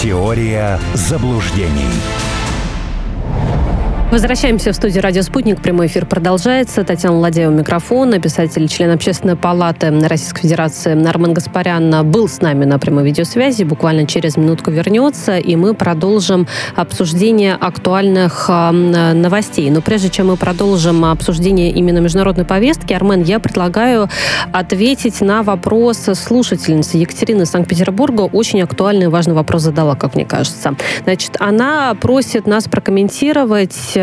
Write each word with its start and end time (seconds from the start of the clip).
Теория 0.00 0.80
заблуждений. 0.94 2.29
Возвращаемся 4.10 4.72
в 4.72 4.74
студию 4.74 5.04
«Радио 5.04 5.22
Спутник». 5.22 5.62
Прямой 5.62 5.86
эфир 5.86 6.04
продолжается. 6.04 6.82
Татьяна 6.82 7.20
Ладеева, 7.20 7.52
микрофон. 7.52 8.20
Писатель, 8.20 8.66
член 8.66 8.90
Общественной 8.90 9.36
палаты 9.36 9.88
Российской 10.00 10.42
Федерации 10.42 11.08
Армен 11.08 11.32
Гаспарян 11.32 12.10
был 12.10 12.28
с 12.28 12.40
нами 12.40 12.64
на 12.64 12.80
прямой 12.80 13.04
видеосвязи. 13.04 13.62
Буквально 13.62 14.08
через 14.08 14.36
минутку 14.36 14.72
вернется, 14.72 15.38
и 15.38 15.54
мы 15.54 15.74
продолжим 15.74 16.48
обсуждение 16.74 17.54
актуальных 17.54 18.46
э, 18.48 18.72
новостей. 18.72 19.70
Но 19.70 19.80
прежде 19.80 20.10
чем 20.10 20.26
мы 20.26 20.36
продолжим 20.36 21.04
обсуждение 21.04 21.70
именно 21.70 21.98
международной 21.98 22.44
повестки, 22.44 22.92
Армен, 22.92 23.22
я 23.22 23.38
предлагаю 23.38 24.08
ответить 24.52 25.20
на 25.20 25.44
вопрос 25.44 26.08
слушательницы 26.14 26.96
Екатерины 26.96 27.46
Санкт-Петербурга. 27.46 28.22
Очень 28.22 28.60
актуальный 28.62 29.04
и 29.04 29.08
важный 29.08 29.34
вопрос 29.34 29.62
задала, 29.62 29.94
как 29.94 30.16
мне 30.16 30.24
кажется. 30.24 30.74
Значит, 31.04 31.36
она 31.38 31.94
просит 31.94 32.48
нас 32.48 32.64
прокомментировать 32.64 33.99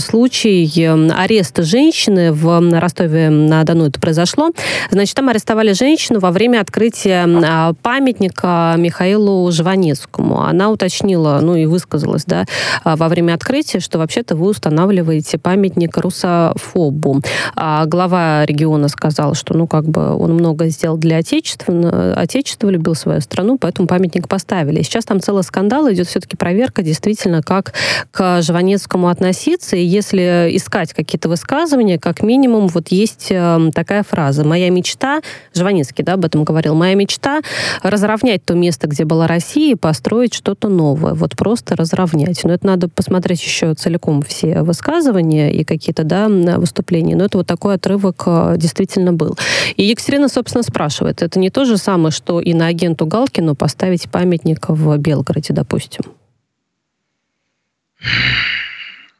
случай 0.00 0.64
ареста 1.12 1.62
женщины 1.62 2.32
в 2.32 2.78
Ростове-на-Дону 2.78 3.86
это 3.86 4.00
произошло. 4.00 4.50
Значит, 4.90 5.14
там 5.14 5.28
арестовали 5.28 5.72
женщину 5.72 6.20
во 6.20 6.30
время 6.30 6.60
открытия 6.60 7.26
а, 7.26 7.72
памятника 7.82 8.74
Михаилу 8.76 9.50
Жванецкому. 9.50 10.42
Она 10.42 10.70
уточнила, 10.70 11.40
ну 11.42 11.56
и 11.56 11.66
высказалась, 11.66 12.24
да, 12.24 12.44
а, 12.82 12.96
во 12.96 13.08
время 13.08 13.34
открытия, 13.34 13.80
что 13.80 13.98
вообще-то 13.98 14.36
вы 14.36 14.48
устанавливаете 14.48 15.38
памятник 15.38 15.96
русофобу. 15.96 17.22
А 17.56 17.86
глава 17.86 18.44
региона 18.46 18.88
сказал, 18.88 19.34
что, 19.34 19.54
ну, 19.54 19.66
как 19.66 19.84
бы 19.84 20.16
он 20.16 20.34
много 20.34 20.68
сделал 20.68 20.96
для 20.96 21.18
Отечества, 21.18 22.14
Отечество 22.14 22.68
любил 22.68 22.94
свою 22.94 23.20
страну, 23.20 23.58
поэтому 23.58 23.88
памятник 23.88 24.28
поставили. 24.28 24.82
Сейчас 24.82 25.04
там 25.04 25.20
целый 25.20 25.42
скандал, 25.42 25.90
идет 25.92 26.08
все-таки 26.08 26.36
проверка 26.36 26.82
действительно, 26.82 27.42
как 27.42 27.72
к 28.10 28.42
Жванецкому 28.42 29.08
относиться 29.08 29.33
относиться, 29.34 29.76
и 29.76 29.84
если 29.84 30.48
искать 30.52 30.92
какие-то 30.92 31.28
высказывания, 31.28 31.98
как 31.98 32.22
минимум 32.22 32.68
вот 32.68 32.88
есть 32.88 33.28
э, 33.30 33.70
такая 33.74 34.04
фраза. 34.04 34.44
«Моя 34.44 34.70
мечта», 34.70 35.22
Жванецкий 35.54 36.04
да, 36.04 36.14
об 36.14 36.24
этом 36.24 36.44
говорил, 36.44 36.74
«моя 36.74 36.94
мечта 36.94 37.40
разровнять 37.82 38.44
то 38.44 38.54
место, 38.54 38.86
где 38.86 39.04
была 39.04 39.26
Россия, 39.26 39.72
и 39.72 39.74
построить 39.74 40.34
что-то 40.34 40.68
новое». 40.68 41.14
Вот 41.14 41.36
просто 41.36 41.74
разровнять. 41.74 42.44
Но 42.44 42.52
это 42.52 42.66
надо 42.66 42.88
посмотреть 42.88 43.42
еще 43.42 43.74
целиком 43.74 44.22
все 44.22 44.62
высказывания 44.62 45.52
и 45.52 45.64
какие-то 45.64 46.04
да, 46.04 46.28
выступления. 46.28 47.16
Но 47.16 47.24
это 47.24 47.38
вот 47.38 47.46
такой 47.46 47.74
отрывок 47.74 48.22
э, 48.26 48.54
действительно 48.56 49.12
был. 49.12 49.36
И 49.76 49.82
Екатерина, 49.82 50.28
собственно, 50.28 50.62
спрашивает, 50.62 51.22
это 51.22 51.40
не 51.40 51.50
то 51.50 51.64
же 51.64 51.76
самое, 51.76 52.12
что 52.12 52.40
и 52.40 52.54
на 52.54 52.68
агенту 52.68 53.06
Галкину 53.06 53.56
поставить 53.56 54.08
памятник 54.08 54.68
в 54.68 54.96
Белгороде, 54.98 55.52
допустим? 55.52 56.04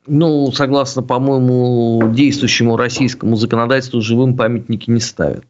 Ну, 0.07 0.53
согласно, 0.53 1.03
по-моему, 1.03 2.13
действующему 2.13 2.77
российскому 2.77 3.37
законодательству, 3.37 4.01
живым 4.01 4.37
памятники 4.37 4.91
не 4.91 5.01
ставят. 5.01 5.47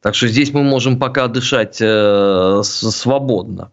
Так 0.00 0.14
что 0.14 0.28
здесь 0.28 0.52
мы 0.52 0.62
можем 0.62 0.98
пока 0.98 1.26
дышать 1.26 1.78
э, 1.80 2.60
свободно. 2.62 3.72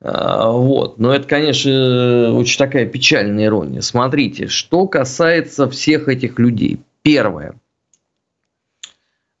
Э, 0.00 0.48
вот. 0.50 0.98
Но 0.98 1.12
это, 1.12 1.26
конечно, 1.26 2.32
очень 2.34 2.58
такая 2.58 2.86
печальная 2.86 3.46
ирония. 3.46 3.80
Смотрите, 3.80 4.46
что 4.46 4.86
касается 4.86 5.68
всех 5.68 6.08
этих 6.08 6.38
людей. 6.38 6.80
Первое. 7.02 7.54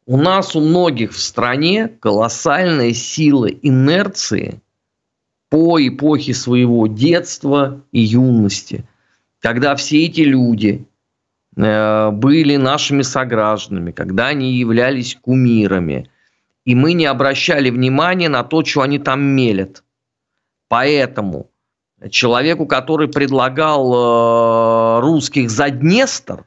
У 0.04 0.16
нас 0.16 0.56
у 0.56 0.60
многих 0.60 1.12
в 1.12 1.20
стране 1.20 1.88
колоссальная 2.00 2.92
сила 2.92 3.46
инерции 3.46 4.60
по 5.48 5.80
эпохе 5.80 6.34
своего 6.34 6.88
детства 6.88 7.82
и 7.92 8.00
юности– 8.00 8.84
когда 9.46 9.76
все 9.76 10.06
эти 10.06 10.22
люди 10.22 10.88
э, 11.56 12.10
были 12.10 12.56
нашими 12.56 13.02
согражданами, 13.02 13.92
когда 13.92 14.26
они 14.26 14.54
являлись 14.54 15.14
кумирами, 15.14 16.10
и 16.64 16.74
мы 16.74 16.94
не 16.94 17.06
обращали 17.06 17.70
внимания 17.70 18.28
на 18.28 18.42
то, 18.42 18.64
что 18.64 18.82
они 18.82 18.98
там 18.98 19.22
мелят. 19.22 19.84
Поэтому 20.66 21.48
человеку, 22.10 22.66
который 22.66 23.06
предлагал 23.06 23.92
э, 23.94 25.00
русских 25.02 25.48
за 25.48 25.70
Днестр, 25.70 26.44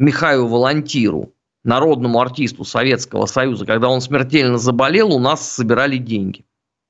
Михаилу 0.00 0.48
Волонтиру, 0.48 1.32
народному 1.62 2.20
артисту 2.20 2.64
Советского 2.64 3.26
Союза, 3.26 3.64
когда 3.64 3.88
он 3.88 4.00
смертельно 4.00 4.58
заболел, 4.58 5.14
у 5.14 5.20
нас 5.20 5.48
собирали 5.48 5.98
деньги. 5.98 6.40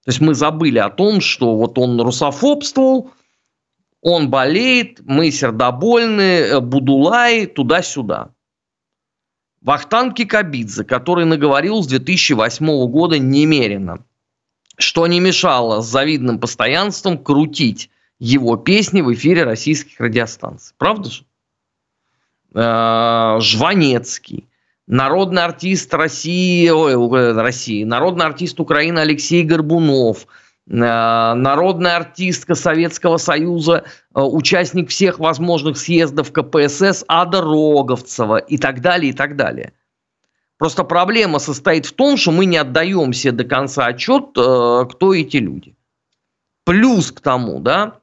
То 0.06 0.10
есть 0.10 0.22
мы 0.22 0.34
забыли 0.34 0.78
о 0.78 0.88
том, 0.88 1.20
что 1.20 1.54
вот 1.54 1.76
он 1.76 2.00
русофобствовал, 2.00 3.10
он 4.00 4.30
болеет, 4.30 5.00
мы 5.04 5.30
сердобольны, 5.30 6.22
э, 6.22 6.60
Будулай, 6.60 7.46
туда-сюда. 7.46 8.30
Вахтанг 9.60 10.14
Кикабидзе, 10.14 10.84
который 10.84 11.24
наговорил 11.24 11.82
с 11.82 11.88
2008 11.88 12.86
года 12.86 13.18
немерено, 13.18 14.04
что 14.76 15.06
не 15.08 15.18
мешало 15.18 15.80
с 15.80 15.86
завидным 15.86 16.38
постоянством 16.38 17.18
крутить 17.18 17.90
его 18.20 18.56
песни 18.56 19.00
в 19.00 19.12
эфире 19.14 19.42
российских 19.42 19.98
радиостанций. 20.00 20.74
Правда 20.78 21.10
же? 21.10 21.24
Э, 22.54 23.38
Жванецкий, 23.40 24.48
народный 24.86 25.42
артист 25.42 25.92
России, 25.92 26.68
ой, 26.68 26.92
э, 26.92 27.32
России, 27.32 27.82
народный 27.82 28.26
артист 28.26 28.60
Украины 28.60 29.00
Алексей 29.00 29.42
Горбунов– 29.42 30.28
народная 30.70 31.96
артистка 31.96 32.54
Советского 32.54 33.16
Союза, 33.16 33.84
э, 34.14 34.20
участник 34.20 34.90
всех 34.90 35.18
возможных 35.18 35.78
съездов 35.78 36.30
КПСС 36.30 37.04
Ада 37.08 37.40
Роговцева 37.40 38.36
и 38.36 38.58
так 38.58 38.82
далее, 38.82 39.10
и 39.10 39.14
так 39.14 39.36
далее. 39.36 39.72
Просто 40.58 40.84
проблема 40.84 41.38
состоит 41.38 41.86
в 41.86 41.92
том, 41.92 42.16
что 42.16 42.32
мы 42.32 42.44
не 42.44 42.58
отдаем 42.58 43.12
себе 43.14 43.32
до 43.32 43.44
конца 43.44 43.86
отчет, 43.86 44.36
э, 44.36 44.84
кто 44.90 45.14
эти 45.14 45.38
люди. 45.38 45.74
Плюс 46.64 47.12
к 47.12 47.20
тому, 47.20 47.60
да, 47.60 48.00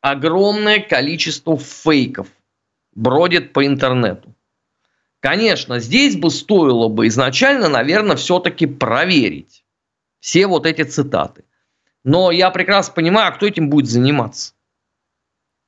огромное 0.00 0.80
количество 0.80 1.58
фейков 1.58 2.28
бродит 2.94 3.52
по 3.52 3.66
интернету. 3.66 4.34
Конечно, 5.20 5.80
здесь 5.80 6.16
бы 6.16 6.30
стоило 6.30 6.88
бы 6.88 7.08
изначально, 7.08 7.68
наверное, 7.68 8.16
все-таки 8.16 8.66
проверить 8.66 9.64
все 10.20 10.46
вот 10.46 10.64
эти 10.64 10.82
цитаты. 10.82 11.44
Но 12.04 12.30
я 12.30 12.50
прекрасно 12.50 12.92
понимаю, 12.94 13.32
кто 13.34 13.46
этим 13.46 13.70
будет 13.70 13.88
заниматься. 13.88 14.52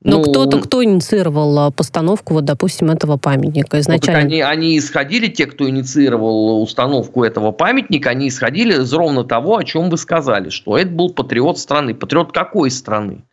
Но 0.02 0.18
ну, 0.18 0.22
кто-то, 0.24 0.60
кто 0.60 0.84
инициировал 0.84 1.58
а, 1.58 1.70
постановку, 1.70 2.34
вот, 2.34 2.44
допустим, 2.44 2.90
этого 2.90 3.16
памятника 3.16 3.80
изначально? 3.80 4.20
Ну, 4.20 4.26
они, 4.26 4.40
они 4.42 4.78
исходили, 4.78 5.26
те, 5.26 5.46
кто 5.46 5.68
инициировал 5.68 6.62
установку 6.62 7.24
этого 7.24 7.50
памятника, 7.50 8.10
они 8.10 8.28
исходили 8.28 8.74
из 8.74 8.92
ровно 8.92 9.24
того, 9.24 9.56
о 9.56 9.64
чем 9.64 9.88
вы 9.88 9.96
сказали, 9.96 10.50
что 10.50 10.76
это 10.76 10.90
был 10.90 11.12
патриот 11.12 11.58
страны. 11.58 11.94
Патриот 11.94 12.32
какой 12.32 12.70
страны? 12.70 13.24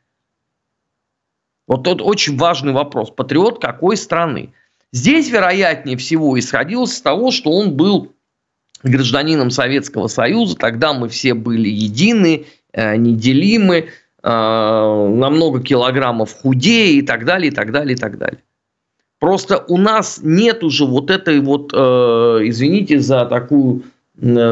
Вот 1.68 1.84
тут 1.84 2.02
очень 2.02 2.38
важный 2.38 2.72
вопрос. 2.72 3.12
Патриот 3.12 3.62
какой 3.62 3.98
страны? 3.98 4.54
Здесь, 4.94 5.30
вероятнее 5.30 5.98
всего, 5.98 6.40
исходилось 6.40 6.96
с 6.96 7.02
того, 7.02 7.32
что 7.32 7.52
он 7.52 7.76
был 7.76 8.14
гражданином 8.84 9.50
Советского 9.50 10.08
Союза, 10.08 10.56
тогда 10.56 10.94
мы 10.94 11.10
все 11.10 11.34
были 11.34 11.70
едины, 11.70 12.46
неделимы, 12.76 13.76
э, 13.78 13.88
на 14.24 15.30
много 15.30 15.62
килограммов 15.62 16.34
худее 16.34 17.00
и 17.00 17.02
так 17.02 17.26
далее, 17.26 17.52
и 17.52 17.56
так 17.56 17.72
далее, 17.72 17.96
и 17.96 17.98
так 17.98 18.18
далее. 18.18 18.40
Просто 19.20 19.64
у 19.68 19.78
нас 19.78 20.20
нет 20.22 20.64
уже 20.64 20.86
вот 20.86 21.10
этой 21.10 21.40
вот, 21.40 21.72
э, 21.74 21.78
извините 22.44 23.00
за 23.00 23.26
такую 23.26 23.84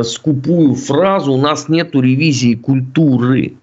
скупую 0.04 0.74
фразу, 0.74 1.34
у 1.34 1.38
нас 1.38 1.70
нету 1.70 2.02
ревизии 2.02 2.56
культуры 2.56 3.54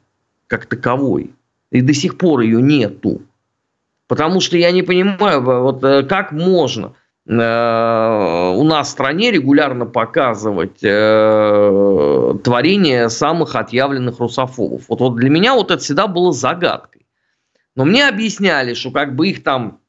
как 0.47 0.67
таковой. 0.67 1.33
И 1.73 1.81
до 1.81 1.93
сих 1.93 2.17
пор 2.17 2.41
ее 2.41 2.63
нету. 2.63 3.23
Потому 4.07 4.41
что 4.41 4.57
я 4.57 4.71
не 4.71 4.83
понимаю, 4.83 5.43
вот 5.43 5.81
как 6.09 6.31
можно– 6.31 6.93
Э, 7.08 7.08
у 7.31 8.65
нас 8.65 8.89
в 8.89 8.91
стране 8.91 9.31
регулярно 9.31 9.85
показывать 9.85 10.79
э, 10.83 12.35
творения 12.43 13.09
самых 13.09 13.55
отъявленных 13.55 14.19
русофобов. 14.19 14.85
Вот, 14.89 15.01
вот 15.01 15.17
для 15.17 15.29
меня 15.29 15.55
вот 15.55 15.71
это 15.71 15.83
всегда 15.83 16.07
было 16.07 16.33
загадкой. 16.33 17.07
Но 17.77 17.85
мне 17.85 18.09
объясняли, 18.09 18.73
что 18.73 18.91
как 18.91 19.15
бы 19.15 19.29
их 19.29 19.43
там 19.43 19.81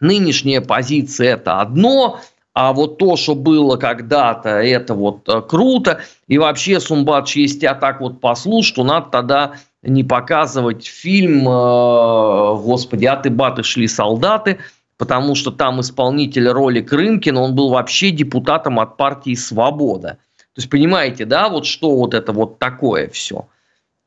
нынешняя 0.00 0.60
позиция 0.60 1.34
это 1.34 1.60
одно, 1.60 2.20
а 2.52 2.72
вот 2.72 2.98
то, 2.98 3.16
что 3.16 3.34
было 3.34 3.76
когда-то, 3.76 4.50
это 4.50 4.94
вот 4.94 5.28
э, 5.28 5.40
круто. 5.40 6.00
И 6.26 6.36
вообще, 6.36 6.80
Сумбадж, 6.80 7.38
если 7.38 7.60
тебя 7.60 7.74
так 7.74 8.00
вот 8.00 8.20
послушать, 8.20 8.74
то 8.74 8.84
надо 8.84 9.08
тогда 9.08 9.52
не 9.82 10.04
показывать 10.04 10.84
фильм, 10.84 11.48
э, 11.48 12.56
господи, 12.56 13.06
а 13.06 13.16
ты 13.16 13.30
баты 13.30 13.62
шли 13.62 13.86
солдаты, 13.86 14.58
потому 15.02 15.34
что 15.34 15.50
там 15.50 15.80
исполнитель 15.80 16.46
роли 16.46 16.80
Крынкин, 16.80 17.36
он 17.36 17.56
был 17.56 17.70
вообще 17.70 18.12
депутатом 18.12 18.78
от 18.78 18.96
партии 18.96 19.34
«Свобода». 19.34 20.10
То 20.54 20.58
есть, 20.58 20.70
понимаете, 20.70 21.24
да, 21.24 21.48
вот 21.48 21.66
что 21.66 21.96
вот 21.96 22.14
это 22.14 22.32
вот 22.32 22.60
такое 22.60 23.08
все. 23.08 23.48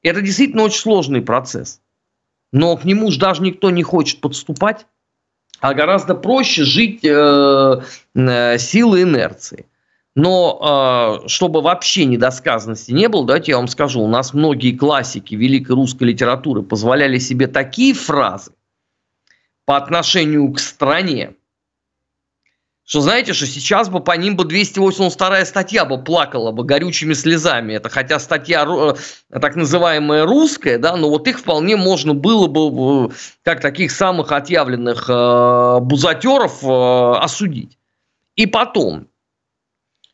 Это 0.04 0.22
действительно 0.22 0.64
очень 0.64 0.80
сложный 0.80 1.22
процесс. 1.22 1.82
Но 2.54 2.78
к 2.78 2.86
нему 2.86 3.12
же 3.12 3.20
даже 3.20 3.42
никто 3.42 3.72
не 3.72 3.84
хочет 3.84 4.22
подступать, 4.22 4.86
а 5.60 5.74
гораздо 5.74 6.16
проще 6.16 6.64
жить 6.64 7.04
э, 7.04 7.82
э, 8.16 8.58
силой 8.58 9.02
инерции. 9.02 9.66
Но 10.16 11.20
э, 11.26 11.28
чтобы 11.28 11.60
вообще 11.60 12.06
недосказанности 12.06 12.94
не 12.94 13.10
было, 13.10 13.26
давайте 13.26 13.52
я 13.52 13.58
вам 13.58 13.68
скажу, 13.68 14.00
у 14.00 14.08
нас 14.08 14.34
многие 14.34 14.72
классики 14.72 15.36
великой 15.36 15.76
русской 15.76 16.06
литературы 16.06 16.62
позволяли 16.64 17.18
себе 17.18 17.48
такие 17.48 17.94
фразы 17.94 18.54
по 19.66 19.78
отношению 19.78 20.52
к 20.54 20.60
стране, 20.60 21.34
что 22.86 23.02
знаете, 23.02 23.34
что 23.34 23.48
сейчас 23.48 23.90
бы 23.90 24.00
по 24.00 24.12
ним 24.12 24.36
бы 24.36 24.46
282 24.46 25.46
статья 25.46 25.86
бы 25.86 26.04
плакала 26.04 26.52
бы 26.52 26.64
горючими 26.64 27.14
слезами. 27.14 27.74
Это 27.74 27.90
хотя 27.90 28.20
статья 28.20 28.64
э, 28.68 28.94
так 29.32 29.56
называемая 29.56 30.24
русская, 30.26 30.78
да, 30.78 30.96
но 30.96 31.10
вот 31.10 31.28
их 31.28 31.40
вполне 31.40 31.78
можно 31.78 32.14
было 32.14 32.46
бы 32.48 33.12
как 33.42 33.60
таких 33.60 33.92
самых 33.92 34.32
отъявленных 34.32 35.10
э, 35.10 35.80
бузатеров 35.82 36.64
э, 36.64 37.18
осудить. 37.24 37.76
И 38.36 38.46
потом, 38.46 39.08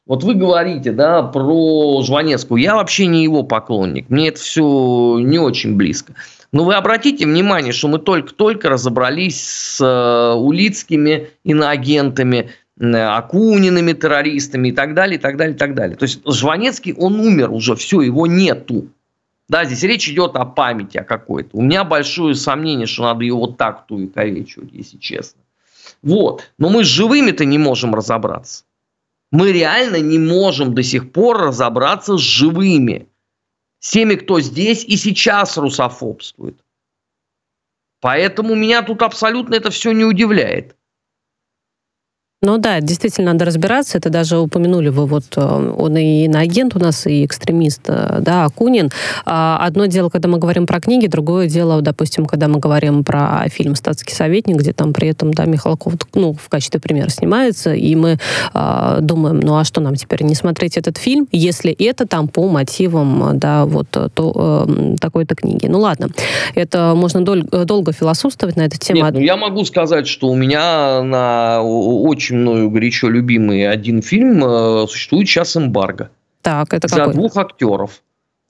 вот 0.07 0.23
вы 0.23 0.33
говорите, 0.33 0.91
да, 0.91 1.21
про 1.23 2.01
Жванецкую. 2.01 2.61
Я 2.61 2.75
вообще 2.75 3.05
не 3.05 3.23
его 3.23 3.43
поклонник. 3.43 4.09
Мне 4.09 4.29
это 4.29 4.39
все 4.39 5.19
не 5.19 5.37
очень 5.37 5.75
близко. 5.75 6.15
Но 6.51 6.65
вы 6.65 6.75
обратите 6.75 7.25
внимание, 7.25 7.71
что 7.71 7.87
мы 7.87 7.99
только-только 7.99 8.69
разобрались 8.69 9.41
с 9.41 9.79
э, 9.79 10.35
улицкими 10.35 11.29
иноагентами, 11.43 12.49
э, 12.79 12.93
Акуниными 12.93 13.93
террористами 13.93 14.69
и 14.69 14.71
так 14.71 14.95
далее, 14.95 15.17
и 15.17 15.21
так 15.21 15.37
далее, 15.37 15.55
и 15.55 15.57
так 15.57 15.75
далее. 15.75 15.95
То 15.95 16.03
есть 16.03 16.21
Жванецкий, 16.25 16.93
он 16.93 17.19
умер 17.19 17.51
уже, 17.51 17.75
все, 17.75 18.01
его 18.01 18.27
нету. 18.27 18.87
Да, 19.47 19.65
здесь 19.65 19.83
речь 19.83 20.09
идет 20.09 20.35
о 20.35 20.45
памяти 20.45 20.97
о 20.97 21.03
какой-то. 21.03 21.49
У 21.53 21.61
меня 21.61 21.83
большое 21.83 22.35
сомнение, 22.35 22.87
что 22.87 23.03
надо 23.03 23.23
его 23.23 23.41
вот 23.41 23.57
так 23.57 23.85
ту 23.85 23.95
увековечивать, 23.95 24.69
если 24.73 24.97
честно. 24.97 25.41
Вот. 26.01 26.43
Но 26.57 26.69
мы 26.69 26.83
с 26.83 26.87
живыми-то 26.87 27.45
не 27.45 27.57
можем 27.57 27.93
разобраться. 27.93 28.63
Мы 29.31 29.53
реально 29.53 30.01
не 30.01 30.19
можем 30.19 30.75
до 30.75 30.83
сих 30.83 31.11
пор 31.11 31.37
разобраться 31.37 32.17
с 32.17 32.21
живыми. 32.21 33.07
С 33.79 33.91
теми, 33.91 34.15
кто 34.15 34.41
здесь 34.41 34.83
и 34.83 34.97
сейчас 34.97 35.57
русофобствует. 35.57 36.63
Поэтому 38.01 38.55
меня 38.55 38.81
тут 38.83 39.01
абсолютно 39.01 39.55
это 39.55 39.69
все 39.69 39.91
не 39.93 40.03
удивляет. 40.03 40.75
Ну 42.43 42.57
да, 42.57 42.79
действительно 42.81 43.33
надо 43.33 43.45
разбираться. 43.45 43.99
Это 43.99 44.09
даже 44.09 44.39
упомянули 44.39 44.89
вы, 44.89 45.05
вот 45.05 45.25
э, 45.35 45.73
он 45.77 45.95
и 45.95 46.25
иноагент 46.25 46.75
у 46.75 46.79
нас, 46.79 47.05
и 47.05 47.23
экстремист, 47.23 47.81
э, 47.87 48.17
да, 48.19 48.45
Акунин. 48.45 48.89
А, 49.27 49.59
одно 49.63 49.85
дело, 49.85 50.09
когда 50.09 50.27
мы 50.27 50.39
говорим 50.39 50.65
про 50.65 50.79
книги, 50.79 51.05
другое 51.05 51.47
дело, 51.47 51.83
допустим, 51.83 52.25
когда 52.25 52.47
мы 52.47 52.57
говорим 52.57 53.03
про 53.03 53.47
фильм 53.49 53.75
«Статский 53.75 54.15
советник», 54.15 54.57
где 54.57 54.73
там 54.73 54.91
при 54.91 55.09
этом, 55.09 55.31
да, 55.31 55.45
Михалков, 55.45 55.93
ну, 56.15 56.33
в 56.33 56.49
качестве 56.49 56.79
примера 56.79 57.09
снимается, 57.09 57.75
и 57.75 57.93
мы 57.93 58.17
а, 58.55 59.01
думаем, 59.01 59.39
ну 59.39 59.57
а 59.57 59.63
что 59.63 59.79
нам 59.79 59.93
теперь, 59.93 60.23
не 60.23 60.33
смотреть 60.33 60.77
этот 60.77 60.97
фильм, 60.97 61.27
если 61.31 61.71
это 61.71 62.07
там 62.07 62.27
по 62.27 62.49
мотивам, 62.49 63.37
да, 63.37 63.67
вот 63.67 63.89
э, 63.95 64.95
такой-то 64.99 65.35
книги. 65.35 65.67
Ну 65.67 65.77
ладно, 65.77 66.09
это 66.55 66.93
можно 66.95 67.23
дол- 67.23 67.43
долго 67.65 67.91
философствовать 67.91 68.55
на 68.55 68.63
эту 68.63 68.79
тему. 68.79 69.03
Нет, 69.03 69.13
ну 69.13 69.19
я 69.19 69.37
могу 69.37 69.63
сказать, 69.63 70.07
что 70.07 70.27
у 70.29 70.35
меня 70.35 71.03
на 71.03 71.61
очень 71.61 72.30
очень 72.31 72.37
мною 72.37 72.69
горячо 72.69 73.09
любимый 73.09 73.67
один 73.67 74.01
фильм, 74.01 74.43
э, 74.43 74.87
существует 74.87 75.27
сейчас 75.27 75.57
эмбарго. 75.57 76.09
Так, 76.41 76.73
это 76.73 76.87
За 76.87 76.95
какой? 76.95 77.13
двух 77.13 77.37
актеров. 77.37 78.01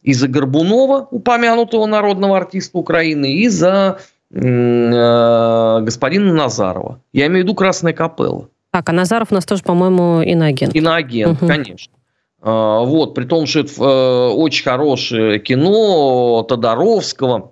И 0.03 0.13
за 0.13 0.27
Горбунова, 0.27 1.07
упомянутого 1.11 1.85
народного 1.85 2.37
артиста 2.37 2.77
Украины, 2.77 3.33
и 3.33 3.49
за 3.49 3.99
э, 4.31 5.79
господина 5.81 6.33
Назарова. 6.33 6.99
Я 7.13 7.27
имею 7.27 7.43
в 7.43 7.43
виду 7.43 7.55
«Красная 7.55 7.93
капелла». 7.93 8.47
Так, 8.71 8.89
а 8.89 8.93
Назаров 8.93 9.31
у 9.31 9.35
нас 9.35 9.45
тоже, 9.45 9.63
по-моему, 9.63 10.21
иноагент. 10.21 10.75
Иноагент, 10.75 11.41
угу. 11.41 11.47
конечно. 11.47 11.93
А, 12.41 12.79
вот, 12.79 13.13
при 13.13 13.25
том, 13.25 13.45
что 13.45 13.59
это 13.59 13.73
э, 13.83 14.33
очень 14.33 14.63
хорошее 14.63 15.39
кино 15.39 16.43
Тодоровского, 16.47 17.51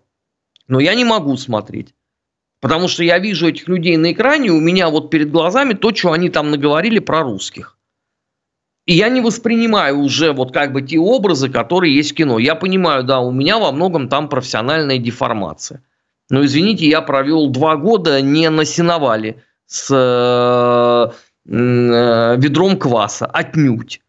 но 0.67 0.79
я 0.79 0.95
не 0.95 1.03
могу 1.03 1.35
смотреть. 1.37 1.93
Потому 2.61 2.87
что 2.87 3.03
я 3.03 3.19
вижу 3.19 3.47
этих 3.47 3.67
людей 3.67 3.95
на 3.97 4.11
экране, 4.11 4.51
у 4.51 4.59
меня 4.59 4.89
вот 4.89 5.09
перед 5.09 5.31
глазами 5.31 5.73
то, 5.73 5.93
что 5.95 6.11
они 6.11 6.29
там 6.29 6.51
наговорили 6.51 6.99
про 6.99 7.21
русских. 7.21 7.77
И 8.85 8.93
я 8.93 9.09
не 9.09 9.21
воспринимаю 9.21 9.99
уже 9.99 10.33
вот 10.33 10.51
как 10.51 10.73
бы 10.73 10.81
те 10.81 10.97
образы, 10.97 11.49
которые 11.49 11.95
есть 11.95 12.11
в 12.11 12.15
кино. 12.15 12.39
Я 12.39 12.55
понимаю, 12.55 13.03
да, 13.03 13.19
у 13.19 13.31
меня 13.31 13.59
во 13.59 13.71
многом 13.71 14.09
там 14.09 14.27
профессиональная 14.27 14.97
деформация. 14.97 15.83
Но 16.29 16.43
извините, 16.43 16.87
я 16.87 17.01
провел 17.01 17.49
два 17.49 17.75
года 17.75 18.21
не 18.21 18.49
на 18.49 18.65
сеновале 18.65 19.43
с 19.67 19.89
э, 19.91 21.11
э, 21.51 22.35
ведром 22.37 22.77
кваса, 22.77 23.25
отнюдь. 23.27 24.01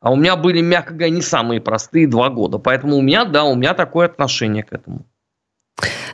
А 0.00 0.12
у 0.12 0.16
меня 0.16 0.36
были, 0.36 0.60
мягко 0.60 0.92
говоря, 0.92 1.10
не 1.10 1.22
самые 1.22 1.60
простые 1.60 2.06
два 2.06 2.28
года. 2.28 2.58
Поэтому 2.58 2.96
у 2.96 3.02
меня, 3.02 3.24
да, 3.24 3.44
у 3.44 3.54
меня 3.54 3.74
такое 3.74 4.06
отношение 4.06 4.62
к 4.62 4.72
этому. 4.72 5.06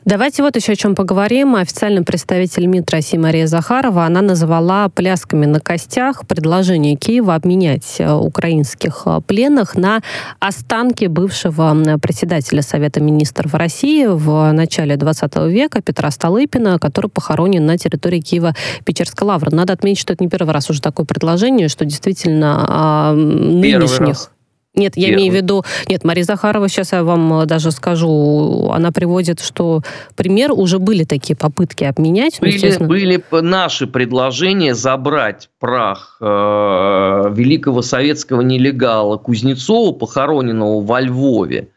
Давайте 0.05 0.43
вот 0.43 0.53
еще 0.57 0.73
о 0.73 0.75
чем 0.75 0.95
поговорим. 0.95 1.55
Официальный 1.55 2.03
представитель 2.03 2.65
МИД 2.65 2.91
России 2.91 3.17
Мария 3.17 3.47
Захарова, 3.47 4.03
она 4.03 4.21
назвала 4.21 4.89
плясками 4.89 5.45
на 5.45 5.61
костях 5.61 6.27
предложение 6.27 6.97
Киева 6.97 7.33
обменять 7.35 7.95
э, 7.99 8.11
украинских 8.11 9.03
э, 9.05 9.21
пленных 9.25 9.75
на 9.75 10.01
останки 10.39 11.05
бывшего 11.05 11.97
председателя 12.01 12.61
Совета 12.61 12.99
министров 12.99 13.53
России 13.53 14.05
в 14.05 14.51
начале 14.51 14.97
20 14.97 15.35
века 15.47 15.81
Петра 15.81 16.11
Столыпина, 16.11 16.79
который 16.79 17.09
похоронен 17.09 17.65
на 17.65 17.77
территории 17.77 18.19
Киева 18.19 18.53
Печерской 18.83 19.25
лавры. 19.25 19.55
Надо 19.55 19.71
отметить, 19.71 20.01
что 20.01 20.11
это 20.11 20.21
не 20.21 20.29
первый 20.29 20.51
раз 20.51 20.69
уже 20.69 20.81
такое 20.81 21.05
предложение, 21.05 21.69
что 21.69 21.85
действительно 21.85 22.65
а, 22.67 23.13
нынешних... 23.13 24.07
Раз. 24.09 24.29
Нет, 24.75 24.97
я 24.97 25.09
Первый. 25.09 25.21
имею 25.21 25.31
в 25.31 25.35
виду... 25.35 25.63
Нет, 25.87 26.03
Мария 26.03 26.23
Захарова, 26.23 26.67
сейчас 26.67 26.93
я 26.93 27.03
вам 27.03 27.41
э, 27.41 27.45
даже 27.45 27.69
скажу, 27.71 28.71
она 28.71 28.91
приводит, 28.91 29.39
что 29.39 29.81
пример, 30.15 30.51
уже 30.51 30.79
были 30.79 31.03
такие 31.03 31.35
попытки 31.35 31.83
обменять. 31.83 32.39
Были, 32.39 32.53
естественно... 32.53 32.87
были 32.87 33.23
наши 33.31 33.85
предложения 33.85 34.73
забрать 34.73 35.49
прах 35.59 36.17
э, 36.19 36.25
великого 36.25 37.83
советского 37.83 38.41
нелегала 38.41 39.17
Кузнецова, 39.17 39.93
похороненного 39.93 40.83
во 40.83 41.01
Львове, 41.01 41.67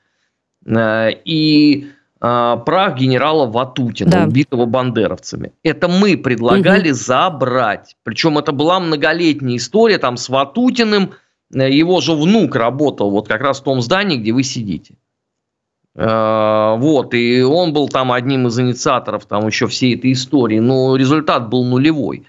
э, 0.65 1.11
и 1.27 1.89
э, 2.23 2.57
прах 2.65 2.97
генерала 2.97 3.45
Ватутина, 3.45 4.11
да. 4.11 4.25
убитого 4.25 4.65
бандеровцами. 4.65 5.53
Это 5.63 5.89
мы 5.89 6.17
предлагали 6.17 6.89
угу. 6.93 6.97
забрать. 6.97 7.95
Причем 8.05 8.39
это 8.39 8.53
была 8.53 8.81
многолетняя 8.81 9.59
история 9.59 9.99
там 9.99 10.17
с 10.17 10.31
Ватутиным, 10.31 11.11
его 11.51 12.01
же 12.01 12.15
внук 12.15 12.57
работал 12.57 13.11
вот 13.11 13.29
как 13.29 13.41
раз 13.41 13.61
в 13.61 13.65
том 13.65 13.81
здании, 13.81 14.17
где 14.17 14.33
вы 14.33 14.43
сидите. 14.43 14.97
Э, 15.95 16.75
вот, 16.77 17.15
и 17.15 17.43
он 17.43 17.73
был 17.73 17.89
там 17.89 18.13
одним 18.13 18.49
из 18.49 18.59
инициаторов 18.59 19.27
там 19.27 19.47
еще 19.47 19.67
всей 19.67 19.97
этой 19.97 20.13
истории, 20.13 20.59
но 20.59 20.97
результат 20.97 21.49
был 21.49 21.65
нулевой. 21.65 22.27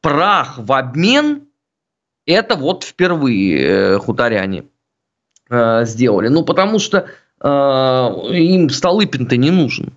Прах 0.00 0.58
в 0.58 0.72
обмен– 0.72 1.48
это 2.26 2.54
вот 2.54 2.84
впервые 2.84 3.58
э, 3.58 3.98
хуторяне 3.98 4.64
сделали. 5.82 6.28
Ну, 6.28 6.44
потому 6.44 6.78
что 6.78 7.08
им 7.42 8.70
Столыпин-то 8.70 9.36
не 9.36 9.50
нужен. 9.50 9.94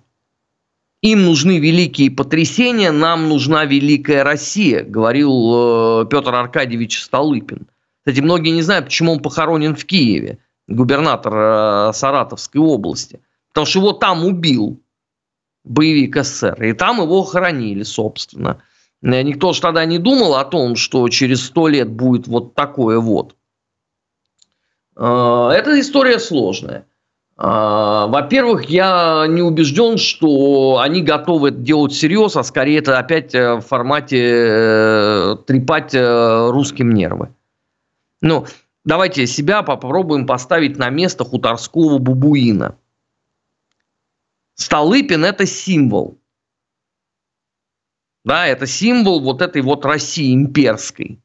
Им 1.00 1.24
нужны 1.24 1.60
великие 1.60 2.10
потрясения, 2.10 2.90
нам 2.90 3.28
нужна 3.28 3.64
великая 3.64 4.24
Россия, 4.24 4.82
говорил 4.82 6.06
Петр 6.06 6.34
Аркадьевич 6.34 7.00
Столыпин. 7.00 7.68
Кстати, 8.04 8.20
многие 8.20 8.50
не 8.50 8.60
знают, 8.60 8.84
почему 8.84 9.12
он 9.12 9.20
похоронен 9.20 9.74
в 9.74 9.86
Киеве, 9.86 10.36
губернатор 10.68 11.32
э, 11.34 11.92
Саратовской 11.94 12.60
области. 12.60 13.20
Потому 13.48 13.66
что 13.66 13.78
его 13.78 13.92
там 13.92 14.26
убил 14.26 14.78
боевик 15.64 16.22
СССР. 16.22 16.62
И 16.64 16.74
там 16.74 17.00
его 17.00 17.22
хоронили, 17.22 17.82
собственно. 17.82 18.60
Э, 19.02 19.22
никто 19.22 19.54
же 19.54 19.62
тогда 19.62 19.86
не 19.86 19.96
думал 19.96 20.34
о 20.34 20.44
том, 20.44 20.76
что 20.76 21.08
через 21.08 21.46
сто 21.46 21.66
лет 21.66 21.88
будет 21.88 22.26
вот 22.26 22.54
такое 22.54 22.98
вот. 22.98 23.36
Э, 24.96 25.48
эта 25.54 25.80
история 25.80 26.18
сложная. 26.18 26.84
Во-первых, 27.36 28.70
я 28.70 29.26
не 29.28 29.42
убежден, 29.42 29.98
что 29.98 30.78
они 30.78 31.02
готовы 31.02 31.48
это 31.48 31.58
делать 31.58 31.92
всерьез, 31.92 32.36
а 32.36 32.44
скорее 32.44 32.78
это 32.78 32.96
опять 32.96 33.34
в 33.34 33.60
формате 33.62 35.36
трепать 35.44 35.94
русским 35.94 36.92
нервы. 36.92 37.30
Ну, 38.24 38.46
давайте 38.84 39.26
себя 39.26 39.62
попробуем 39.62 40.26
поставить 40.26 40.78
на 40.78 40.88
место 40.88 41.24
хуторского 41.24 41.98
бубуина. 41.98 42.78
Столыпин– 44.54 45.24
это 45.26 45.44
символ. 45.44 46.18
Да, 48.24 48.46
это 48.46 48.66
символ 48.66 49.20
вот 49.20 49.42
этой 49.42 49.60
вот 49.60 49.84
России 49.84 50.32
имперской. 50.32 51.20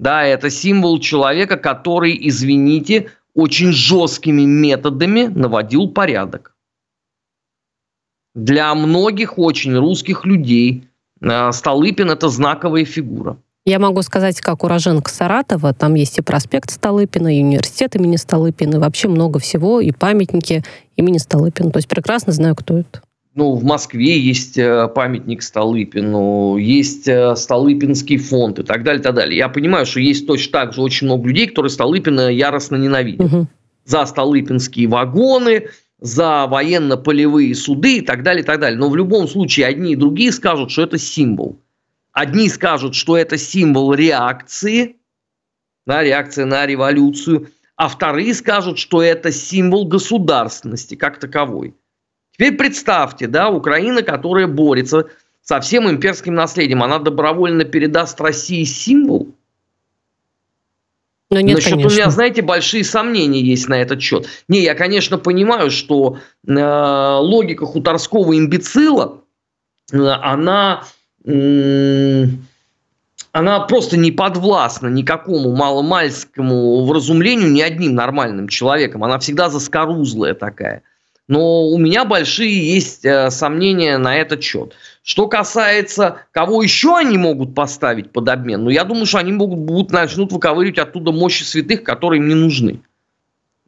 Да, 0.00 0.24
это 0.24 0.50
символ 0.50 0.98
человека, 0.98 1.56
который, 1.56 2.18
извините, 2.28 3.12
очень 3.34 3.70
жесткими 3.70 4.42
методами 4.42 5.26
наводил 5.26 5.88
порядок. 5.88 6.56
Для 8.34 8.74
многих 8.74 9.38
очень 9.38 9.76
русских 9.76 10.24
людей 10.24 10.88
э, 11.20 11.52
Столыпин– 11.52 12.10
это 12.10 12.28
знаковая 12.28 12.84
фигура. 12.84 13.38
Я 13.68 13.80
могу 13.80 14.00
сказать, 14.02 14.40
как 14.40 14.62
уроженка 14.62 15.10
Саратова, 15.10 15.74
там 15.74 15.94
есть 15.94 16.18
и 16.18 16.22
проспект 16.22 16.70
Столыпина, 16.70 17.36
и 17.36 17.42
университет 17.42 17.96
имени 17.96 18.14
Столыпина, 18.14 18.76
и 18.76 18.78
вообще 18.78 19.08
много 19.08 19.40
всего, 19.40 19.80
и 19.80 19.90
памятники 19.90 20.62
имени 20.94 21.18
Столыпина. 21.18 21.72
То 21.72 21.78
есть 21.78 21.88
прекрасно 21.88 22.32
знаю, 22.32 22.54
кто 22.54 22.78
это. 22.78 23.02
Ну, 23.34 23.54
в 23.54 23.64
Москве 23.64 24.20
есть 24.20 24.56
э, 24.56 24.86
памятник 24.94 25.42
Столыпину, 25.42 26.56
есть 26.58 27.08
э, 27.08 27.34
Столыпинский 27.34 28.18
фонд 28.18 28.60
и 28.60 28.62
так 28.62 28.84
далее, 28.84 29.00
и 29.00 29.02
так 29.02 29.16
далее. 29.16 29.36
Я 29.36 29.48
понимаю, 29.48 29.84
что 29.84 29.98
есть 29.98 30.28
точно 30.28 30.52
так 30.52 30.72
же 30.72 30.80
очень 30.80 31.08
много 31.08 31.26
людей, 31.26 31.48
которые 31.48 31.70
Столыпина 31.70 32.30
яростно 32.30 32.76
ненавидят. 32.76 33.26
Угу. 33.26 33.46
За 33.84 34.06
Столыпинские 34.06 34.86
вагоны, 34.86 35.66
за 36.00 36.46
военно-полевые 36.46 37.52
суды 37.56 37.98
и 37.98 38.00
так 38.00 38.22
далее, 38.22 38.44
и 38.44 38.46
так 38.46 38.60
далее. 38.60 38.78
Но 38.78 38.88
в 38.88 38.96
любом 38.96 39.26
случае 39.26 39.66
одни 39.66 39.94
и 39.94 39.96
другие 39.96 40.30
скажут, 40.30 40.70
что 40.70 40.82
это 40.82 40.98
символ. 40.98 41.58
Одни 42.16 42.48
скажут, 42.48 42.94
что 42.94 43.14
это 43.18 43.36
символ 43.36 43.92
реакции, 43.92 44.96
да, 45.86 46.02
реакция 46.02 46.46
на 46.46 46.64
революцию, 46.64 47.50
а 47.76 47.88
вторые 47.88 48.32
скажут, 48.32 48.78
что 48.78 49.02
это 49.02 49.30
символ 49.30 49.86
государственности 49.86 50.94
как 50.94 51.20
таковой. 51.20 51.74
Теперь 52.32 52.56
представьте, 52.56 53.26
да, 53.26 53.50
Украина, 53.50 54.00
которая 54.00 54.46
борется 54.46 55.10
со 55.42 55.60
всем 55.60 55.90
имперским 55.90 56.32
наследием, 56.32 56.82
она 56.82 57.00
добровольно 57.00 57.66
передаст 57.66 58.18
России 58.18 58.64
символ? 58.64 59.34
Но 61.28 61.36
ну, 61.36 61.40
нет, 61.40 61.56
Насчет 61.56 61.72
конечно. 61.72 61.92
у 61.92 61.94
меня, 61.94 62.10
знаете, 62.10 62.40
большие 62.40 62.82
сомнения 62.82 63.42
есть 63.42 63.68
на 63.68 63.74
этот 63.74 64.00
счет. 64.00 64.26
Не, 64.48 64.62
я, 64.62 64.74
конечно, 64.74 65.18
понимаю, 65.18 65.70
что 65.70 66.18
э, 66.46 67.16
логика 67.20 67.66
хуторского 67.66 68.38
имбецила, 68.38 69.20
э, 69.92 69.98
она 69.98 70.82
она 73.32 73.60
просто 73.60 73.96
не 73.96 74.12
подвластна 74.12 74.86
никакому 74.88 75.54
маломальскому 75.54 76.84
вразумлению 76.84 77.50
ни 77.50 77.60
одним 77.60 77.94
нормальным 77.94 78.48
человеком. 78.48 79.04
Она 79.04 79.18
всегда 79.18 79.50
заскорузлая 79.50 80.34
такая. 80.34 80.82
Но 81.28 81.66
у 81.66 81.78
меня 81.78 82.04
большие 82.04 82.74
есть 82.74 83.04
э, 83.04 83.30
сомнения 83.30 83.98
на 83.98 84.16
этот 84.16 84.44
счет. 84.44 84.74
Что 85.02 85.26
касается, 85.26 86.18
кого 86.30 86.62
еще 86.62 86.96
они 86.96 87.18
могут 87.18 87.52
поставить 87.54 88.12
под 88.12 88.28
обмен, 88.28 88.62
ну, 88.62 88.70
я 88.70 88.84
думаю, 88.84 89.06
что 89.06 89.18
они 89.18 89.32
могут, 89.32 89.58
будут 89.58 89.90
начнут 89.90 90.30
выковыривать 90.32 90.78
оттуда 90.78 91.10
мощи 91.10 91.42
святых, 91.42 91.82
которые 91.82 92.20
им 92.20 92.28
не 92.28 92.34
нужны. 92.34 92.80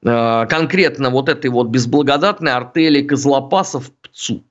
Э, 0.04 0.46
конкретно 0.48 1.10
вот 1.10 1.28
этой 1.28 1.50
вот 1.50 1.68
безблагодатной 1.68 2.52
артели 2.52 3.02
Козлопасов 3.02 3.90
ПЦУ. 4.02 4.44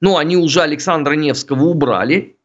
Ну, 0.00 0.16
они 0.16 0.36
уже 0.36 0.62
Александра 0.62 1.14
Невского 1.14 1.64
убрали, 1.64 2.36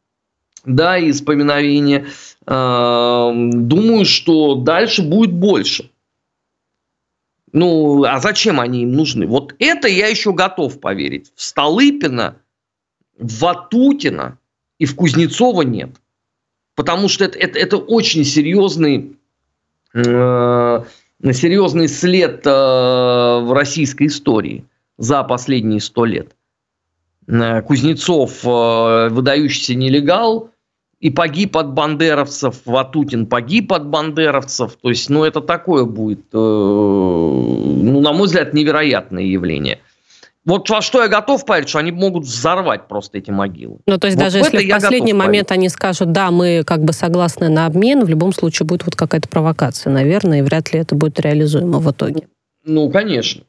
да, 0.67 0.97
из 0.97 1.21
поминовения. 1.21 2.07
Эм, 2.45 3.67
думаю, 3.67 4.05
что 4.05 4.55
дальше 4.55 5.01
будет 5.01 5.31
больше. 5.31 5.89
Ну, 7.53 8.03
а 8.03 8.19
зачем 8.19 8.59
они 8.59 8.83
им 8.83 8.91
нужны? 8.91 9.25
Вот 9.25 9.55
это 9.59 9.87
я 9.87 10.07
еще 10.07 10.33
готов 10.33 10.79
поверить. 10.79 11.31
В 11.35 11.41
Столыпина, 11.41 12.37
в 13.17 13.39
Ватутина 13.39 14.37
и 14.77 14.85
в 14.85 14.95
Кузнецова 14.95 15.63
нет. 15.63 15.89
Потому 16.75 17.07
что 17.07 17.25
это, 17.25 17.39
это, 17.39 17.57
это 17.57 17.77
очень 17.77 18.23
серьезный, 18.23 19.17
э, 19.95 20.83
серьезный 21.31 21.87
след 21.87 22.45
э, 22.45 22.49
в 22.49 23.51
российской 23.55 24.07
истории 24.07 24.65
за 24.97 25.23
последние 25.23 25.79
сто 25.79 26.05
лет. 26.05 26.35
Э, 27.27 27.61
Кузнецов 27.61 28.45
э, 28.45 29.09
выдающийся 29.09 29.73
нелегал, 29.73 30.51
и 30.99 31.09
погиб 31.09 31.55
от 31.57 31.73
бандеровцев, 31.73 32.61
Ватутин 32.65 33.27
погиб 33.27 33.71
от 33.71 33.87
бандеровцев. 33.87 34.77
То 34.81 34.89
есть, 34.89 35.09
ну, 35.09 35.23
это 35.23 35.41
такое 35.41 35.85
будет, 35.85 36.25
э, 36.33 36.37
ну, 36.37 38.01
на 38.01 38.13
мой 38.13 38.27
взгляд, 38.27 38.53
невероятное 38.53 39.23
явление. 39.23 39.79
Вот 40.43 40.69
во 40.69 40.81
что 40.81 41.01
я 41.01 41.09
готов 41.09 41.45
поверить, 41.45 41.67
что 41.67 41.79
они 41.79 41.91
могут 41.91 42.23
взорвать 42.23 42.87
просто 42.87 43.17
эти 43.17 43.31
могилы. 43.31 43.79
Ну, 43.85 43.97
то 43.97 44.07
есть, 44.07 44.15
вот 44.15 44.23
даже 44.23 44.37
если 44.37 44.65
в 44.65 44.69
последний 44.69 45.13
момент 45.13 45.49
поверить. 45.49 45.59
они 45.59 45.69
скажут, 45.69 46.13
да, 46.13 46.31
мы 46.31 46.63
как 46.65 46.83
бы 46.83 46.93
согласны 46.93 47.49
на 47.49 47.65
обмен, 47.65 48.05
в 48.05 48.09
любом 48.09 48.31
случае 48.33 48.65
будет 48.65 48.85
вот 48.85 48.95
какая-то 48.95 49.27
провокация, 49.27 49.91
наверное, 49.91 50.39
и 50.39 50.41
вряд 50.41 50.73
ли 50.73 50.79
это 50.79 50.95
будет 50.95 51.19
реализуемо 51.19 51.79
в 51.79 51.91
итоге. 51.91 52.27
Ну, 52.63 52.89
конечно. 52.89 53.43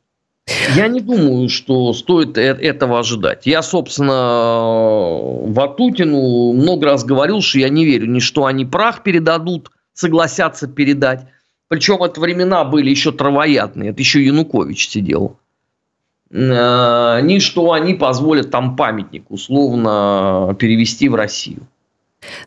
Я 0.74 0.88
не 0.88 1.00
думаю, 1.00 1.48
что 1.48 1.92
стоит 1.92 2.38
э, 2.38 2.42
этого 2.42 2.98
ожидать. 3.00 3.46
Я, 3.46 3.62
собственно, 3.62 5.18
Ватутину 5.52 6.52
много 6.52 6.86
раз 6.86 7.04
говорил, 7.04 7.40
что 7.40 7.58
я 7.58 7.68
не 7.68 7.84
верю 7.84 8.06
ни 8.06 8.20
что 8.20 8.46
они 8.46 8.64
прах 8.64 9.02
передадут, 9.02 9.70
согласятся 9.92 10.66
передать. 10.66 11.26
Причем 11.68 12.02
это 12.02 12.20
времена 12.20 12.64
были 12.64 12.88
еще 12.90 13.12
травоядные, 13.12 13.90
это 13.90 14.00
еще 14.00 14.24
Янукович 14.24 14.88
сидел. 14.88 15.38
Э, 16.30 17.20
ни 17.22 17.38
что 17.38 17.72
они 17.72 17.94
позволят 17.94 18.50
там 18.50 18.76
памятник 18.76 19.30
условно 19.30 20.56
перевести 20.58 21.08
в 21.08 21.14
Россию. 21.14 21.66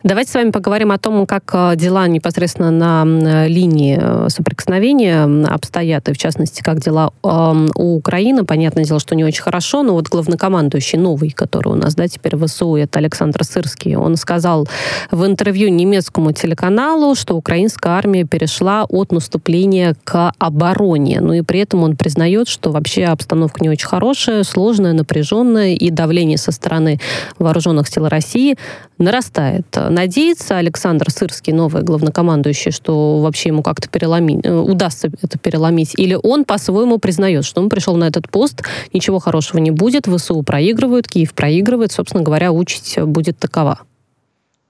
Давайте 0.04 0.32
с 0.32 0.34
вами 0.34 0.52
поговорим 0.52 0.92
о 0.92 0.98
том, 0.98 1.26
как 1.26 1.44
э, 1.54 1.76
дела 1.76 2.08
непосредственно 2.08 2.72
на 2.72 3.48
линии 3.48 3.98
э, 4.00 4.30
соприкосновения 4.30 5.24
обстоят, 5.48 6.10
и 6.10 6.14
в 6.14 6.18
частности, 6.18 6.62
как 6.62 6.80
дела 6.80 7.12
у 7.24 7.96
Украины. 7.96 8.44
Понятное 8.44 8.84
дело, 8.84 9.00
что 9.00 9.16
не 9.16 9.24
очень 9.24 9.44
хорошо, 9.44 9.84
но 9.84 9.94
вот 9.94 10.08
главнокомандующий 10.10 10.98
новый, 10.98 11.32
который 11.32 11.70
у 11.70 11.76
нас, 11.76 11.96
да, 11.96 12.08
теперь 12.08 12.36
в 12.36 12.46
ВСУ, 12.48 12.76
это 12.76 13.00
Александр 13.00 13.44
Сырский, 13.44 13.96
он 13.96 14.16
сказал 14.16 14.68
в 15.12 15.26
интервью 15.26 15.70
немецкому 15.70 16.32
телеканалу, 16.32 17.16
что 17.16 17.36
украинская 17.36 17.94
армия 17.94 18.26
перешла 18.26 18.86
от 18.90 19.12
наступления 19.12 19.96
к 20.04 20.34
обороне. 20.38 21.22
Ну 21.22 21.34
и 21.34 21.42
при 21.42 21.60
этом 21.60 21.84
он 21.84 21.96
признает, 21.96 22.48
что 22.48 22.72
вообще 22.72 23.06
обстановка 23.06 23.62
не 23.62 23.70
очень 23.70 23.88
хорошая, 23.88 24.44
сложная, 24.44 24.94
напряженная, 24.94 25.76
и 25.76 25.90
давление 25.90 26.38
со 26.38 26.52
стороны 26.52 27.00
вооруженных 27.38 27.88
сил 27.88 28.08
России 28.08 28.58
нарастает. 28.98 29.61
Надеется 29.76 30.58
Александр 30.58 31.10
Сырский, 31.10 31.54
новый 31.54 31.84
главнокомандующий, 31.84 32.72
что 32.72 33.20
вообще 33.20 33.50
ему 33.50 33.64
как-то 33.64 33.90
переломить, 33.90 34.46
э, 34.46 34.54
удастся 34.54 35.10
это 35.22 35.38
переломить? 35.38 35.94
Или 35.98 36.18
он 36.22 36.46
по-своему 36.46 36.98
признает, 36.98 37.46
что 37.46 37.62
он 37.62 37.70
пришел 37.70 37.96
на 37.96 38.06
этот 38.06 38.30
пост, 38.30 38.64
ничего 38.94 39.20
хорошего 39.20 39.60
не 39.60 39.72
будет, 39.72 40.08
ВСУ 40.08 40.42
проигрывают, 40.44 41.08
Киев 41.08 41.34
проигрывает, 41.34 41.92
собственно 41.92 42.24
говоря, 42.24 42.52
участь 42.52 43.00
будет 43.00 43.38
такова? 43.38 43.80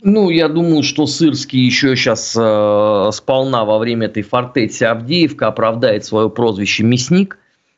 Ну, 0.04 0.32
я 0.32 0.48
думаю, 0.48 0.82
что 0.82 1.06
Сырский 1.06 1.60
еще 1.60 1.96
сейчас 1.96 2.36
э, 2.36 3.10
сполна 3.14 3.66
во 3.66 3.78
время 3.78 4.08
этой 4.08 4.24
фортеции 4.24 4.86
Авдеевка 4.86 5.48
оправдает 5.48 6.06
свое 6.06 6.30
прозвище 6.30 6.84
«Мясник» 6.84 7.38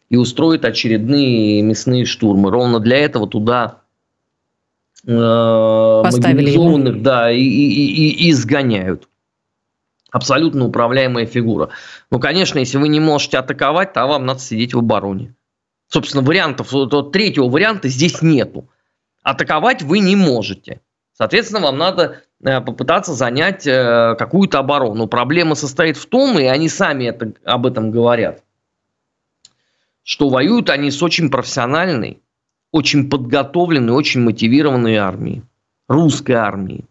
и 0.10 0.16
устроит 0.16 0.64
очередные 0.64 1.62
мясные 1.62 2.06
штурмы. 2.06 2.50
Ровно 2.50 2.80
для 2.80 2.98
этого 2.98 3.28
туда 3.28 3.80
э, 3.80 3.83
мобилизованных, 5.06 7.02
да, 7.02 7.32
и, 7.32 7.42
и, 7.42 8.28
и, 8.28 8.32
изгоняют. 8.32 9.10
Абсолютно 10.12 10.66
управляемая 10.66 11.26
фигура. 11.26 11.70
Ну, 12.12 12.20
конечно, 12.20 12.60
если 12.60 12.78
вы 12.78 12.88
не 12.88 13.00
можете 13.00 13.38
атаковать, 13.40 13.94
то 13.94 14.06
вам 14.06 14.26
надо 14.26 14.40
сидеть 14.40 14.74
в 14.74 14.80
обороне. 14.80 15.34
Собственно, 15.88 16.24
вариантов, 16.24 16.72
третьего 17.12 17.50
варианта 17.50 17.88
здесь 17.88 18.22
нету. 18.22 18.70
Атаковать 19.24 19.82
вы 19.82 20.00
не 20.00 20.16
можете. 20.16 20.82
Соответственно, 21.14 21.62
вам 21.62 21.78
надо 21.78 22.22
э, 22.44 22.62
попытаться 22.62 23.14
занять 23.14 23.68
э, 23.68 24.16
какую-то 24.18 24.60
оборону. 24.60 25.08
Проблема 25.08 25.56
состоит 25.56 25.98
в 25.98 26.08
том, 26.08 26.40
и 26.40 26.44
они 26.46 26.70
сами 26.70 27.06
это, 27.06 27.34
об 27.44 27.68
этом 27.68 27.92
говорят, 27.92 28.44
что 30.04 30.30
воюют 30.30 30.70
они 30.70 30.90
с 30.90 31.02
очень 31.04 31.30
профессиональной, 31.30 32.23
очень 32.74 33.08
подготовленной, 33.10 33.94
очень 33.94 34.22
мотивированной 34.22 34.96
армией, 34.98 35.44
русской 35.88 36.34
армией. 36.34 36.86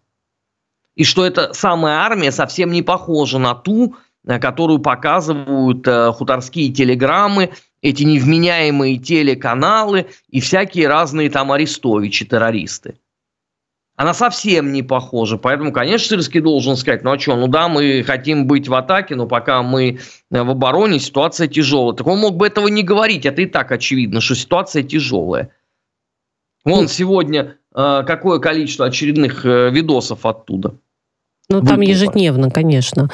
И 0.95 1.05
что 1.05 1.27
эта 1.27 1.53
самая 1.53 1.97
армия 1.97 2.31
совсем 2.31 2.71
не 2.71 2.83
похожа 2.83 3.39
на 3.39 3.55
ту, 3.55 3.97
э, 4.25 4.39
которую 4.39 4.79
показывают 4.79 5.87
э, 5.87 6.13
хуторские 6.13 6.73
телеграммы, 6.73 7.51
эти 7.83 8.05
невменяемые 8.05 8.97
телеканалы 8.99 10.07
и 10.29 10.41
всякие 10.41 10.87
разные 10.87 11.29
там 11.31 11.51
арестовичи, 11.51 12.25
террористы. 12.27 12.95
Она 13.97 14.15
совсем 14.15 14.73
не 14.73 14.85
похожа. 14.85 15.37
Поэтому, 15.37 15.73
конечно, 15.73 16.17
Сырский 16.17 16.41
должен 16.41 16.77
сказать, 16.77 17.03
ну 17.03 17.11
а 17.11 17.19
что, 17.19 17.35
ну 17.35 17.49
да, 17.49 17.69
мы 17.69 18.05
хотим 18.07 18.47
быть 18.47 18.69
в 18.69 18.75
атаке, 18.75 19.17
но 19.17 19.27
пока 19.27 19.65
мы 19.65 19.99
э, 20.31 20.43
в 20.43 20.51
обороне, 20.51 21.01
ситуация 21.01 21.49
тяжелая. 21.49 21.97
Так 21.97 22.07
он 22.07 22.21
мог 22.21 22.37
бы 22.37 22.47
этого 22.47 22.69
не 22.69 22.85
говорить, 22.85 23.27
это 23.27 23.43
и 23.43 23.47
так 23.47 23.73
очевидно, 23.73 24.21
что 24.21 24.37
ситуация 24.37 24.85
тяжелая. 24.85 25.51
Вон 26.65 26.89
сегодня 26.89 27.57
э, 27.75 28.03
какое 28.07 28.39
количество 28.39 28.87
очередных 28.87 29.45
э, 29.45 29.71
видосов 29.71 30.25
оттуда. 30.27 30.75
Ну, 31.49 31.61
там 31.63 31.81
ежедневно, 31.81 32.51
конечно. 32.51 33.09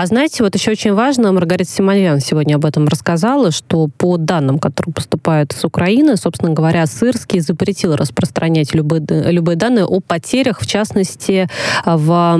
А 0.00 0.06
знаете, 0.06 0.44
вот 0.44 0.54
еще 0.54 0.70
очень 0.70 0.94
важно, 0.94 1.32
Маргарита 1.32 1.68
Симоньян 1.68 2.20
сегодня 2.20 2.54
об 2.54 2.64
этом 2.64 2.86
рассказала, 2.86 3.50
что 3.50 3.88
по 3.98 4.16
данным, 4.16 4.60
которые 4.60 4.94
поступают 4.94 5.50
с 5.50 5.64
Украины, 5.64 6.16
собственно 6.16 6.52
говоря, 6.52 6.86
Сырский 6.86 7.40
запретил 7.40 7.96
распространять 7.96 8.72
любые, 8.76 9.02
любые 9.32 9.56
данные 9.56 9.86
о 9.86 9.98
потерях, 9.98 10.60
в 10.60 10.68
частности, 10.68 11.48
в 11.84 12.38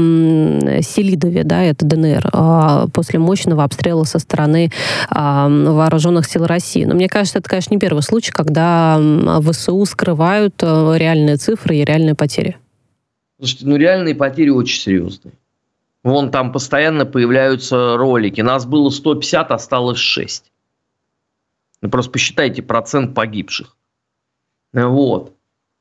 Селидове, 0.83 1.43
да, 1.43 1.65
это 1.65 1.85
ДНР, 1.85 2.31
а, 2.33 2.87
после 2.93 3.19
мощного 3.19 3.65
обстрела 3.65 4.05
со 4.05 4.21
стороны 4.21 4.71
а, 5.09 5.49
вооруженных 5.49 6.27
сил 6.27 6.47
России. 6.47 6.85
Но 6.85 6.95
мне 6.95 7.09
кажется, 7.09 7.41
это, 7.41 7.49
конечно, 7.49 7.75
не 7.75 7.81
первый 7.81 8.05
случай, 8.05 8.31
когда 8.31 9.01
ВСУ 9.43 9.85
скрывают 9.85 10.55
э, 10.63 10.95
реальные 10.97 11.39
цифры 11.39 11.79
и 11.79 11.85
реальные 11.85 12.15
потери. 12.15 12.57
Слушайте, 13.41 13.67
ну 13.67 13.75
реальные 13.75 14.15
потери 14.15 14.51
очень 14.51 14.81
серьезные. 14.81 15.33
Вон 16.05 16.31
там 16.31 16.53
постоянно 16.53 17.07
появляются 17.07 17.97
ролики. 17.97 18.41
Нас 18.41 18.67
было 18.67 18.91
150, 18.91 19.51
осталось 19.51 19.99
6. 19.99 20.51
Вы 21.83 21.89
просто 21.89 22.13
посчитайте 22.13 22.63
процент 22.63 23.15
погибших. 23.15 23.77
Вот. 24.73 25.35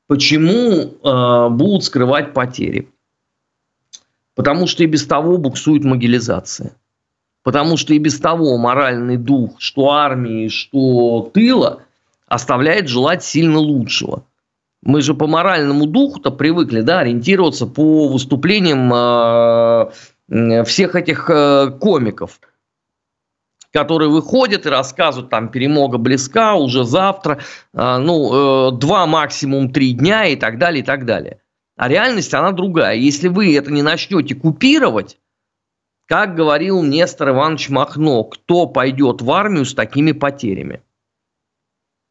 Почему 0.06 0.94
э, 1.02 1.48
будут 1.50 1.84
скрывать 1.84 2.32
потери? 2.32 2.88
Потому 4.34 4.66
что 4.66 4.82
и 4.82 4.86
без 4.86 5.06
того 5.06 5.36
буксует 5.36 5.84
могилизация. 5.84 6.76
Потому 7.42 7.76
что 7.76 7.94
и 7.94 7.98
без 7.98 8.18
того 8.18 8.56
моральный 8.56 9.16
дух, 9.16 9.60
что 9.60 9.90
армии, 9.90 10.48
что 10.48 11.30
тыла, 11.32 11.82
оставляет 12.26 12.88
желать 12.88 13.24
сильно 13.24 13.58
лучшего. 13.58 14.24
Мы 14.82 15.02
же 15.02 15.14
по 15.14 15.26
моральному 15.26 15.86
духу-то 15.86 16.30
привыкли 16.30 16.82
да, 16.82 17.00
ориентироваться 17.00 17.66
по 17.66 18.08
выступлениям 18.08 18.92
э, 20.28 20.64
всех 20.64 20.94
этих 20.94 21.28
э, 21.28 21.70
комиков, 21.80 22.40
которые 23.72 24.08
выходят 24.08 24.66
и 24.66 24.70
рассказывают, 24.70 25.30
там, 25.30 25.48
перемога 25.48 25.98
близка, 25.98 26.54
уже 26.54 26.84
завтра, 26.84 27.40
э, 27.74 27.98
ну, 27.98 28.70
э, 28.70 28.78
два, 28.78 29.06
максимум 29.06 29.72
три 29.72 29.92
дня 29.92 30.26
и 30.26 30.36
так 30.36 30.58
далее, 30.58 30.82
и 30.82 30.84
так 30.84 31.04
далее. 31.04 31.40
А 31.76 31.88
реальность, 31.88 32.32
она 32.34 32.52
другая. 32.52 32.94
Если 32.94 33.28
вы 33.28 33.56
это 33.56 33.72
не 33.72 33.82
начнете 33.82 34.34
купировать, 34.34 35.18
как 36.06 36.34
говорил 36.34 36.82
Нестор 36.82 37.30
Иванович 37.30 37.68
Махно, 37.68 38.24
кто 38.24 38.66
пойдет 38.66 39.22
в 39.22 39.30
армию 39.30 39.64
с 39.64 39.74
такими 39.74 40.12
потерями? 40.12 40.82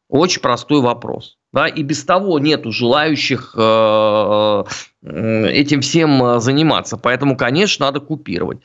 Очень 0.08 0.40
простой 0.40 0.80
вопрос. 0.80 1.37
Да, 1.52 1.66
и 1.66 1.82
без 1.82 2.04
того 2.04 2.38
нету 2.38 2.72
желающих 2.72 3.54
э, 3.56 4.64
э, 5.02 5.48
этим 5.48 5.80
всем 5.80 6.22
э, 6.22 6.40
заниматься. 6.40 6.98
Поэтому, 6.98 7.38
конечно, 7.38 7.86
надо 7.86 8.00
купировать. 8.00 8.58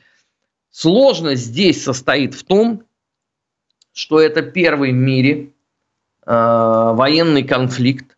Сложность 0.70 1.44
здесь 1.44 1.82
состоит 1.82 2.34
в 2.34 2.44
том, 2.44 2.82
что 3.92 4.20
это 4.20 4.42
первый 4.42 4.92
в 4.92 4.96
мире 4.96 5.50
военный 6.26 7.42
конфликт, 7.42 8.16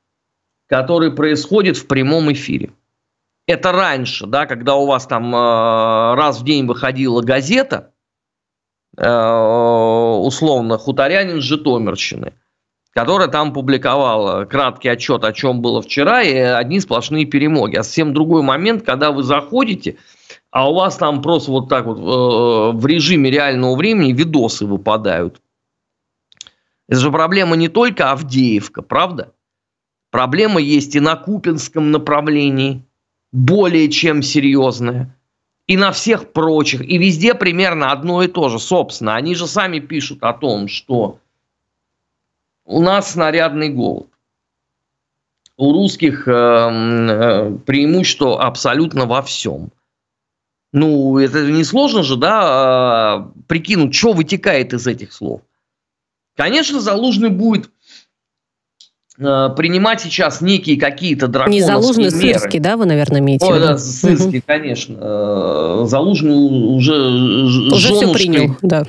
который 0.69 1.11
происходит 1.11 1.77
в 1.77 1.89
прямом 1.89 2.33
эфире. 2.33 2.71
Это 3.49 3.73
раньше, 3.73 4.27
да, 4.27 4.47
когда 4.47 4.77
у 4.77 4.87
вас 4.87 5.09
там 5.09 5.35
раз 5.35 6.41
в 6.41 6.45
день 6.45 6.67
выходила 6.67 7.21
газета, 7.21 7.93
условно, 8.97 10.79
хуторянин 10.79 11.41
Житомирщины– 11.41 12.33
которая 12.97 13.29
там 13.29 13.53
публиковала 13.53 14.47
краткий 14.47 14.89
отчет, 14.89 15.23
о 15.23 15.35
чем 15.35 15.61
было 15.61 15.83
вчера, 15.83 16.23
и 16.23 16.35
одни 16.35 16.81
сплошные 16.81 17.27
перемоги. 17.27 17.77
А 17.77 17.83
совсем 17.83 18.15
другой 18.15 18.41
момент, 18.41 18.87
когда 18.87 19.13
вы 19.13 19.23
заходите, 19.23 19.99
а 20.51 20.71
у 20.71 20.75
вас 20.75 20.97
там 20.97 21.21
просто 21.21 21.51
вот 21.51 21.69
так 21.69 21.85
вот 21.85 21.99
э, 21.99 22.75
в 22.75 22.87
режиме 22.87 23.31
реального 23.31 23.77
времени 23.77 24.15
видосы 24.15 24.65
выпадают. 24.65 25.43
Это 26.89 27.01
же 27.01 27.13
проблема 27.13 27.55
не 27.55 27.69
только 27.69 28.13
Авдеевка, 28.13 28.81
правда? 28.81 29.35
Проблема 30.11 30.59
есть 30.59 30.95
и 30.95 31.01
на 31.01 31.17
Купинском 31.17 31.91
направлении, 31.91 32.83
более 33.31 33.91
чем 33.91 34.23
серьезная. 34.23 35.15
И 35.67 35.77
на 35.77 35.93
всех 35.93 36.33
прочих. 36.33 36.81
И 36.81 36.97
везде 36.97 37.35
примерно 37.35 37.93
одно 37.93 38.23
и 38.23 38.29
то 38.29 38.49
же. 38.49 38.59
Собственно, 38.59 39.17
они 39.17 39.35
же 39.35 39.47
сами 39.47 39.81
пишут 39.81 40.23
о 40.23 40.33
том, 40.33 40.69
что 40.69 41.19
у 42.67 42.83
нас 42.83 43.13
снарядный 43.13 43.71
голод. 43.71 44.09
У 45.57 45.73
русских 45.73 46.29
э, 46.29 46.33
э, 46.33 47.57
преимущество 47.65 48.45
абсолютно 48.45 49.07
во 49.07 49.23
всем. 49.23 49.71
Ну, 50.73 51.17
это 51.19 51.47
несложно 51.47 52.03
же, 52.03 52.17
да, 52.17 53.25
э, 53.25 53.43
прикинуть, 53.47 53.95
что 53.95 54.13
вытекает 54.13 54.75
из 54.75 54.87
этих 54.87 55.15
слов. 55.15 55.41
Конечно, 56.37 56.81
Залужный 56.81 57.31
будет 57.31 57.71
э, 59.19 59.49
принимать 59.57 60.03
сейчас 60.03 60.43
некие 60.43 60.79
какие-то 60.79 61.29
драконовские 61.29 61.63
Не 61.63 61.67
Залужный, 61.67 62.11
меры. 62.13 62.39
Сырский, 62.39 62.61
да, 62.61 62.77
вы, 62.77 62.85
наверное, 62.85 63.21
имеете 63.21 63.47
Ой, 63.47 63.59
да, 63.59 63.79
Сырский, 63.79 64.43
конечно. 64.45 64.99
Э, 65.01 65.85
Залужный 65.87 66.35
уже 66.35 67.73
Уже 67.73 67.95
все 67.95 68.13
принял, 68.13 68.55
да. 68.61 68.85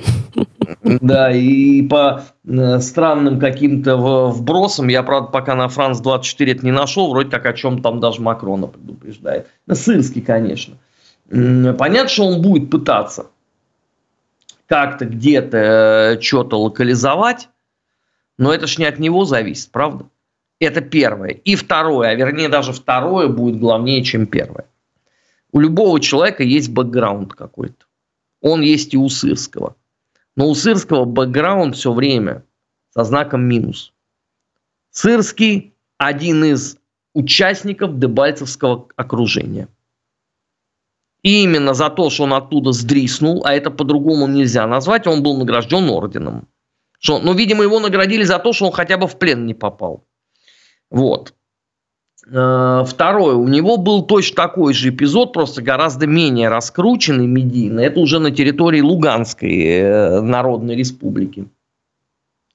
Да, 1.00 1.30
и 1.30 1.82
по 1.82 2.22
э, 2.44 2.78
странным 2.80 3.38
каким-то 3.38 3.96
вбросам, 4.30 4.88
я, 4.88 5.02
правда, 5.02 5.30
пока 5.30 5.54
на 5.54 5.68
Франс 5.68 6.00
24 6.00 6.52
это 6.52 6.64
не 6.64 6.72
нашел, 6.72 7.10
вроде 7.10 7.30
как 7.30 7.46
о 7.46 7.52
чем 7.52 7.82
там 7.82 8.00
даже 8.00 8.20
Макрона 8.20 8.68
предупреждает. 8.68 9.48
Сырский, 9.70 10.22
конечно. 10.22 10.76
Понятно, 11.28 12.08
что 12.08 12.24
он 12.24 12.42
будет 12.42 12.70
пытаться 12.70 13.26
как-то 14.68 15.06
где-то 15.06 15.56
э, 16.16 16.20
что-то 16.20 16.60
локализовать, 16.60 17.48
но 18.36 18.52
это 18.52 18.66
ж 18.66 18.78
не 18.78 18.84
от 18.84 18.98
него 18.98 19.24
зависит, 19.24 19.70
правда? 19.70 20.06
Это 20.60 20.80
первое. 20.80 21.30
И 21.30 21.54
второе, 21.54 22.10
а 22.10 22.14
вернее 22.14 22.48
даже 22.48 22.72
второе 22.72 23.28
будет 23.28 23.58
главнее, 23.58 24.04
чем 24.04 24.26
первое. 24.26 24.66
У 25.52 25.60
любого 25.60 26.00
человека 26.00 26.42
есть 26.42 26.70
бэкграунд 26.70 27.32
какой-то. 27.32 27.86
Он 28.42 28.60
есть 28.60 28.92
и 28.92 28.98
у 28.98 29.08
Сырского. 29.08 29.76
Но 30.38 30.48
у 30.48 30.54
Сырского 30.54 31.04
бэкграунд 31.04 31.74
все 31.74 31.92
время 31.92 32.44
со 32.90 33.02
знаком 33.02 33.42
минус. 33.42 33.92
Сырский 34.92 35.74
один 35.96 36.44
из 36.44 36.76
участников 37.12 37.98
Дебальцевского 37.98 38.86
окружения. 38.94 39.66
И 41.24 41.42
именно 41.42 41.74
за 41.74 41.90
то, 41.90 42.08
что 42.08 42.22
он 42.22 42.34
оттуда 42.34 42.70
сдриснул, 42.70 43.44
а 43.44 43.52
это 43.52 43.72
по-другому 43.72 44.28
нельзя 44.28 44.64
назвать, 44.68 45.08
он 45.08 45.24
был 45.24 45.36
награжден 45.36 45.90
орденом. 45.90 46.46
Что, 47.00 47.18
ну, 47.18 47.34
видимо, 47.34 47.64
его 47.64 47.80
наградили 47.80 48.22
за 48.22 48.38
то, 48.38 48.52
что 48.52 48.66
он 48.66 48.72
хотя 48.72 48.96
бы 48.96 49.08
в 49.08 49.18
плен 49.18 49.44
не 49.44 49.54
попал. 49.54 50.04
Вот. 50.88 51.34
Э, 52.30 52.84
второе, 52.86 53.34
у 53.36 53.48
него 53.48 53.78
был 53.78 54.02
точно 54.02 54.36
такой 54.36 54.74
же 54.74 54.90
эпизод, 54.90 55.32
просто 55.32 55.62
гораздо 55.62 56.06
менее 56.06 56.48
раскрученный 56.48 57.26
медийно. 57.26 57.80
Это 57.80 58.00
уже 58.00 58.18
на 58.18 58.30
территории 58.30 58.80
Луганской 58.80 59.62
э, 59.62 60.20
Народной 60.20 60.76
Республики 60.76 61.48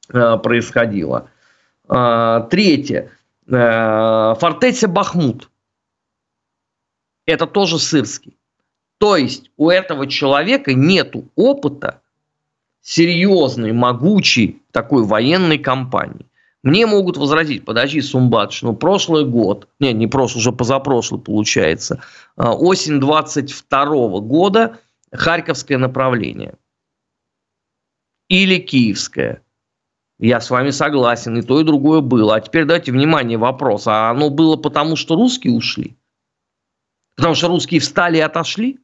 э, 0.09 0.37
происходило. 0.37 1.29
Третье. 1.85 3.09
Фортеция 3.45 4.87
Бахмут. 4.87 5.49
Это 7.25 7.45
тоже 7.45 7.77
сырский. 7.77 8.37
То 8.99 9.17
есть 9.17 9.51
у 9.57 9.69
этого 9.69 10.07
человека 10.07 10.73
нет 10.73 11.13
опыта 11.35 11.99
серьезной, 12.81 13.73
могучей 13.73 14.61
такой 14.71 15.03
военной 15.03 15.57
кампании. 15.57 16.25
Мне 16.63 16.85
могут 16.85 17.17
возразить, 17.17 17.65
подожди, 17.65 18.01
Сумбатш, 18.01 18.61
ну 18.61 18.73
прошлый 18.73 19.25
год, 19.25 19.67
не, 19.79 19.91
не 19.91 20.07
прошлый, 20.07 20.39
уже 20.39 20.53
позапрошлый 20.53 21.19
получается, 21.19 22.01
а, 22.37 22.55
осень 22.55 23.01
22 23.01 24.21
года, 24.21 24.79
Харьковское 25.11 25.77
направление. 25.77 26.55
Или 28.29 28.57
Киевское. 28.59 29.43
Я 30.19 30.39
с 30.39 30.49
вами 30.49 30.69
согласен, 30.69 31.37
и 31.37 31.41
то, 31.41 31.59
и 31.59 31.65
другое 31.65 31.99
было. 31.99 32.35
А 32.35 32.41
теперь 32.41 32.65
дайте 32.65 32.93
внимание 32.93 33.37
вопрос. 33.37 33.85
А 33.87 34.09
оно 34.09 34.29
было 34.29 34.55
потому, 34.55 34.95
что 34.95 35.15
русские 35.15 35.53
ушли? 35.53 35.97
Потому 37.15 37.35
что 37.35 37.49
русские 37.49 37.81
встали 37.81 38.17
и 38.17 38.21
отошли? 38.21 38.79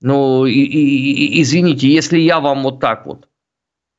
Ну, 0.00 0.44
и, 0.46 0.52
и, 0.52 1.38
и, 1.38 1.42
извините, 1.42 1.88
если 1.88 2.18
я 2.18 2.40
вам 2.40 2.64
вот 2.64 2.80
так 2.80 3.06
вот, 3.06 3.28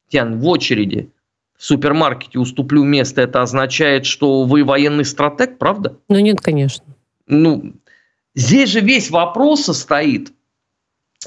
Тян, 0.09 0.39
в 0.39 0.47
очереди 0.47 1.11
в 1.57 1.63
супермаркете 1.63 2.39
уступлю 2.39 2.83
место, 2.83 3.21
это 3.21 3.41
означает, 3.41 4.05
что 4.05 4.43
вы 4.43 4.63
военный 4.63 5.05
стратег, 5.05 5.57
правда? 5.57 5.97
Ну 6.09 6.19
нет, 6.19 6.41
конечно. 6.41 6.85
Ну, 7.27 7.73
здесь 8.35 8.69
же 8.69 8.81
весь 8.81 9.09
вопрос 9.09 9.63
состоит 9.63 10.33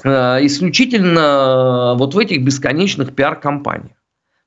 э, 0.03 0.09
исключительно 0.45 1.95
вот 1.97 2.13
в 2.13 2.19
этих 2.19 2.43
бесконечных 2.43 3.15
пиар-компаниях. 3.15 3.95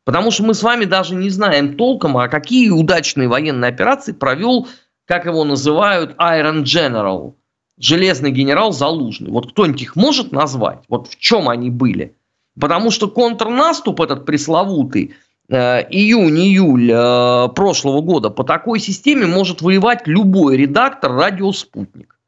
Потому 0.05 0.31
что 0.31 0.45
мы 0.45 0.55
с 0.55 0.63
вами 0.63 0.85
даже 0.85 1.15
не 1.15 1.31
знаем 1.31 1.77
толком, 1.77 2.17
а 2.17 2.29
какие 2.29 2.71
удачные 2.71 3.29
военные 3.29 3.69
операции 3.69 4.13
провел, 4.13 4.69
как 5.07 5.27
его 5.27 5.45
называют, 5.45 6.17
Iron 6.17 6.65
General, 6.65 7.35
железный 7.79 8.33
генерал 8.33 8.73
Залужный. 8.73 9.31
Вот 9.31 9.53
кто-нибудь 9.53 9.83
их 9.83 9.97
может 9.97 10.33
назвать? 10.33 10.81
Вот 10.89 11.09
в 11.09 11.19
чем 11.19 11.49
они 11.49 11.71
были? 11.71 12.17
Потому 12.59 12.91
что 12.91 13.09
контрнаступ 13.09 14.01
этот 14.01 14.27
пресловутый, 14.27 15.05
э, 15.05 15.15
июнь-июль 15.49 16.91
э, 16.91 17.49
прошлого 17.55 18.01
года, 18.01 18.31
по 18.31 18.45
такой 18.45 18.81
системе 18.81 19.27
может 19.27 19.61
воевать 19.61 20.07
любой 20.07 20.57
редактор 20.57 21.13
радио 21.13 21.53
«Спутник». 21.53 22.19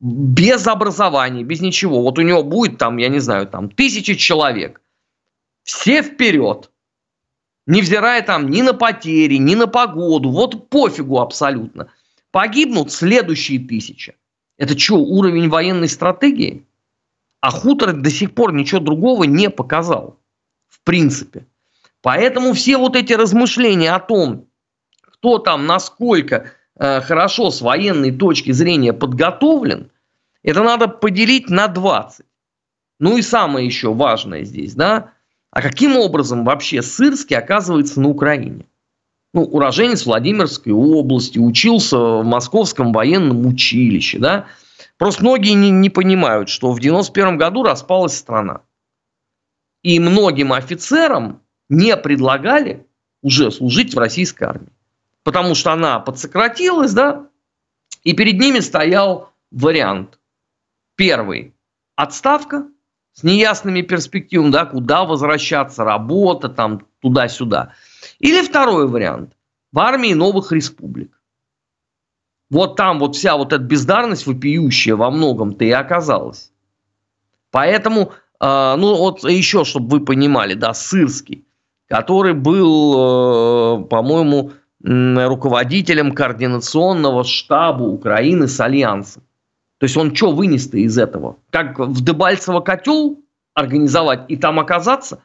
Без 0.00 0.66
образования, 0.66 1.44
без 1.44 1.60
ничего. 1.60 2.02
Вот 2.02 2.18
у 2.18 2.22
него 2.22 2.42
будет 2.42 2.76
там, 2.76 2.96
я 2.96 3.08
не 3.08 3.20
знаю, 3.20 3.46
там 3.46 3.70
тысячи 3.70 4.14
человек. 4.14 4.80
Все 5.62 6.02
вперед. 6.02 6.70
Невзирая 7.66 8.22
там 8.22 8.50
ни 8.50 8.62
на 8.62 8.74
потери, 8.74 9.36
ни 9.36 9.54
на 9.54 9.68
погоду. 9.68 10.30
Вот 10.30 10.68
пофигу 10.68 11.20
абсолютно. 11.20 11.88
Погибнут 12.32 12.90
следующие 12.90 13.60
тысячи. 13.60 14.16
Это 14.58 14.76
что, 14.76 14.96
уровень 14.96 15.48
военной 15.48 15.88
стратегии? 15.88 16.66
А 17.40 17.50
хутор 17.50 17.92
до 17.92 18.10
сих 18.10 18.34
пор 18.34 18.52
ничего 18.52 18.80
другого 18.80 19.24
не 19.24 19.50
показал. 19.50 20.18
В 20.68 20.80
принципе. 20.80 21.46
Поэтому 22.02 22.52
все 22.52 22.76
вот 22.76 22.96
эти 22.96 23.12
размышления 23.12 23.92
о 23.92 24.00
том, 24.00 24.48
кто 25.00 25.38
там 25.38 25.66
насколько 25.66 26.50
э, 26.76 27.00
хорошо 27.00 27.50
с 27.50 27.62
военной 27.62 28.10
точки 28.10 28.50
зрения 28.50 28.92
подготовлен, 28.92 29.90
это 30.42 30.62
надо 30.62 30.88
поделить 30.88 31.48
на 31.48 31.68
20. 31.68 32.26
Ну 32.98 33.16
и 33.16 33.22
самое 33.22 33.64
еще 33.64 33.94
важное 33.94 34.44
здесь, 34.44 34.74
да, 34.74 35.12
а 35.50 35.62
каким 35.62 35.96
образом 35.96 36.44
вообще 36.44 36.82
Сырский 36.82 37.36
оказывается 37.36 38.00
на 38.00 38.08
Украине? 38.08 38.66
ну, 39.34 39.42
уроженец 39.44 40.04
Владимирской 40.04 40.72
области, 40.72 41.38
учился 41.38 41.96
в 41.96 42.24
Московском 42.24 42.92
военном 42.92 43.46
училище, 43.46 44.18
да. 44.18 44.46
Просто 44.98 45.22
многие 45.22 45.54
не, 45.54 45.70
не 45.70 45.90
понимают, 45.90 46.48
что 46.48 46.72
в 46.72 46.80
91 46.80 47.38
году 47.38 47.62
распалась 47.62 48.16
страна. 48.16 48.60
И 49.82 49.98
многим 49.98 50.52
офицерам 50.52 51.41
не 51.72 51.96
предлагали 51.96 52.86
уже 53.22 53.50
служить 53.50 53.94
в 53.94 53.98
российской 53.98 54.44
армии. 54.44 54.72
Потому 55.22 55.54
что 55.54 55.72
она 55.72 56.00
подсократилась, 56.00 56.92
да, 56.92 57.26
и 58.02 58.12
перед 58.14 58.40
ними 58.40 58.60
стоял 58.60 59.30
вариант. 59.50 60.18
Первый– 60.96 61.54
отставка 61.96 62.66
с 63.12 63.22
неясными 63.22 63.82
перспективами, 63.82 64.50
да, 64.50 64.66
куда 64.66 65.04
возвращаться, 65.04 65.84
работа 65.84 66.48
там 66.48 66.86
туда-сюда– 67.00 67.74
или 68.18 68.42
второй 68.42 68.88
вариант. 68.88 69.36
В 69.72 69.78
армии 69.78 70.14
новых 70.14 70.52
республик. 70.52 71.20
Вот 72.50 72.76
там 72.76 72.98
вот 72.98 73.16
вся 73.16 73.36
вот 73.36 73.52
эта 73.52 73.62
бездарность 73.62 74.26
вопиющая 74.26 74.94
во 74.94 75.10
многом-то 75.10 75.64
и 75.64 75.70
оказалась. 75.70 76.52
Поэтому, 77.50 78.12
э, 78.40 78.74
ну 78.76 78.94
вот 78.96 79.24
еще, 79.24 79.64
чтобы 79.64 79.88
вы 79.88 80.04
понимали, 80.04 80.54
да, 80.54 80.74
Сырский, 80.74 81.44
который 81.92 82.32
был, 82.32 83.82
э, 83.82 83.84
по-моему, 83.84 84.52
руководителем 84.80 86.12
координационного 86.12 87.22
штаба 87.22 87.82
Украины 87.82 88.48
с 88.48 88.58
Альянсом. 88.60 89.22
То 89.76 89.84
есть 89.84 89.96
он 89.98 90.16
что 90.16 90.32
вынес-то 90.32 90.78
из 90.78 90.96
этого? 90.96 91.36
Как 91.50 91.78
в 91.78 92.02
Дебальцево 92.02 92.60
котел 92.60 93.20
организовать 93.52 94.24
и 94.28 94.36
там 94.36 94.58
оказаться? 94.58 95.22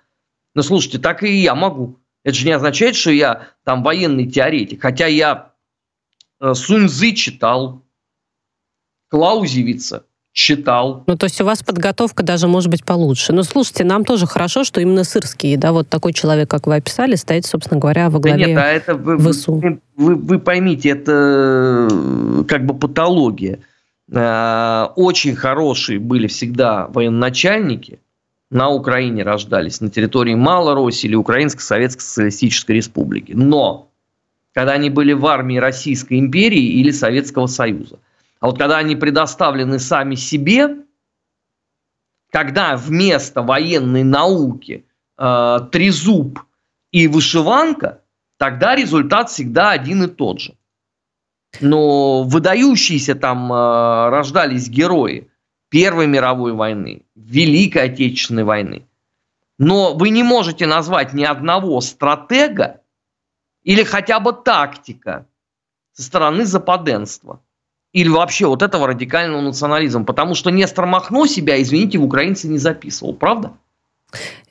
Ну, 0.56 0.62
слушайте, 0.62 1.00
так 1.00 1.24
и 1.24 1.38
я 1.38 1.56
могу. 1.56 2.00
Это 2.26 2.36
же 2.36 2.46
не 2.46 2.52
означает, 2.52 2.98
что 2.98 3.12
я 3.12 3.48
там 3.64 3.82
военный 3.82 4.28
теоретик. 4.28 4.82
Хотя 4.82 5.08
я 5.08 5.54
э, 6.42 6.54
Суньзы 6.54 7.14
читал, 7.14 7.82
Клаузевица 9.08 10.06
читал. 10.38 11.04
Ну, 11.08 11.18
то 11.18 11.26
есть 11.26 11.42
у 11.42 11.46
вас 11.46 11.64
подготовка 11.64 12.22
даже 12.22 12.48
может 12.48 12.70
быть 12.70 12.86
получше. 12.86 13.34
Но 13.34 13.42
слушайте, 13.42 13.84
нам 13.84 14.06
тоже 14.06 14.28
хорошо, 14.28 14.64
что 14.64 14.80
именно 14.80 15.04
сырские, 15.04 15.58
да, 15.58 15.72
вот 15.72 15.90
такой 15.90 16.14
человек, 16.14 16.48
как 16.48 16.68
вы 16.68 16.76
описали, 16.76 17.16
стоит, 17.16 17.48
собственно 17.48 17.80
говоря, 17.80 18.12
во 18.12 18.20
главе 18.20 18.44
да 18.44 18.50
нет, 18.52 18.58
а 18.60 18.68
это 18.68 18.94
вы, 18.94 19.18
ВСУ. 19.18 19.56
Вы, 19.56 19.80
вы, 19.96 20.16
вы 20.16 20.40
поймите, 20.40 20.90
это 20.90 21.88
э, 21.92 22.44
как 22.48 22.68
бы 22.68 22.76
патология. 22.76 23.60
Э, 24.12 24.90
очень 24.96 25.36
хорошие 25.36 25.98
были 25.98 26.28
всегда 26.28 26.86
военачальники, 26.88 28.00
на 28.52 28.70
Украине 28.70 29.24
рождались, 29.24 29.82
на 29.82 29.90
территории 29.90 30.36
Малороссии 30.36 31.08
или 31.08 31.16
Украинской 31.16 31.62
Советской 31.62 32.02
Социалистической 32.02 32.76
Республики. 32.76 33.34
Но 33.36 33.90
когда 34.54 34.74
они 34.74 34.92
были 34.92 35.14
в 35.14 35.26
армии 35.26 35.58
Российской 35.58 36.20
империи 36.20 36.80
или 36.80 36.92
Советского 36.92 37.48
Союза. 37.48 37.98
А 38.40 38.48
вот 38.48 38.58
когда 38.58 38.78
они 38.78 38.96
предоставлены 38.96 39.80
сами 39.80 40.16
себе, 40.16 40.78
когда 42.32 42.76
вместо 42.76 43.42
военной 43.42 44.04
науки 44.04 44.86
э, 45.18 45.60
трезуб 45.72 46.40
и 46.92 47.08
вышиванка, 47.08 48.02
тогда 48.38 48.76
результат 48.76 49.30
всегда 49.30 49.72
один 49.72 50.04
и 50.04 50.08
тот 50.08 50.40
же. 50.40 50.56
Но 51.62 52.24
выдающиеся 52.24 53.16
там 53.16 53.52
э, 53.52 54.10
рождались 54.10 54.70
герои– 54.70 55.30
Первой 55.70 56.08
мировой 56.08 56.54
войны, 56.54 57.06
Великой 57.16 57.84
Отечественной 57.84 58.46
войны. 58.46 58.88
Но 59.58 59.96
вы 59.96 60.10
не 60.10 60.24
можете 60.24 60.66
назвать 60.66 61.14
ни 61.14 61.24
одного 61.24 61.82
стратега 61.82 62.82
или 63.64 63.84
хотя 63.84 64.20
бы 64.20 64.32
тактика 64.32 65.28
со 65.92 66.04
стороны 66.04 66.46
западенства. 66.46 67.42
Или 67.98 68.10
вообще 68.10 68.46
вот 68.46 68.62
этого 68.62 68.86
радикального 68.86 69.42
национализма. 69.42 70.06
Потому 70.06 70.36
что 70.36 70.52
Нестор 70.52 70.86
Махно 70.86 71.26
себя, 71.26 71.60
извините, 71.60 71.98
в 71.98 72.04
украинцы 72.04 72.48
не 72.48 72.60
записывал. 72.60 73.16
Правда? 73.16 73.54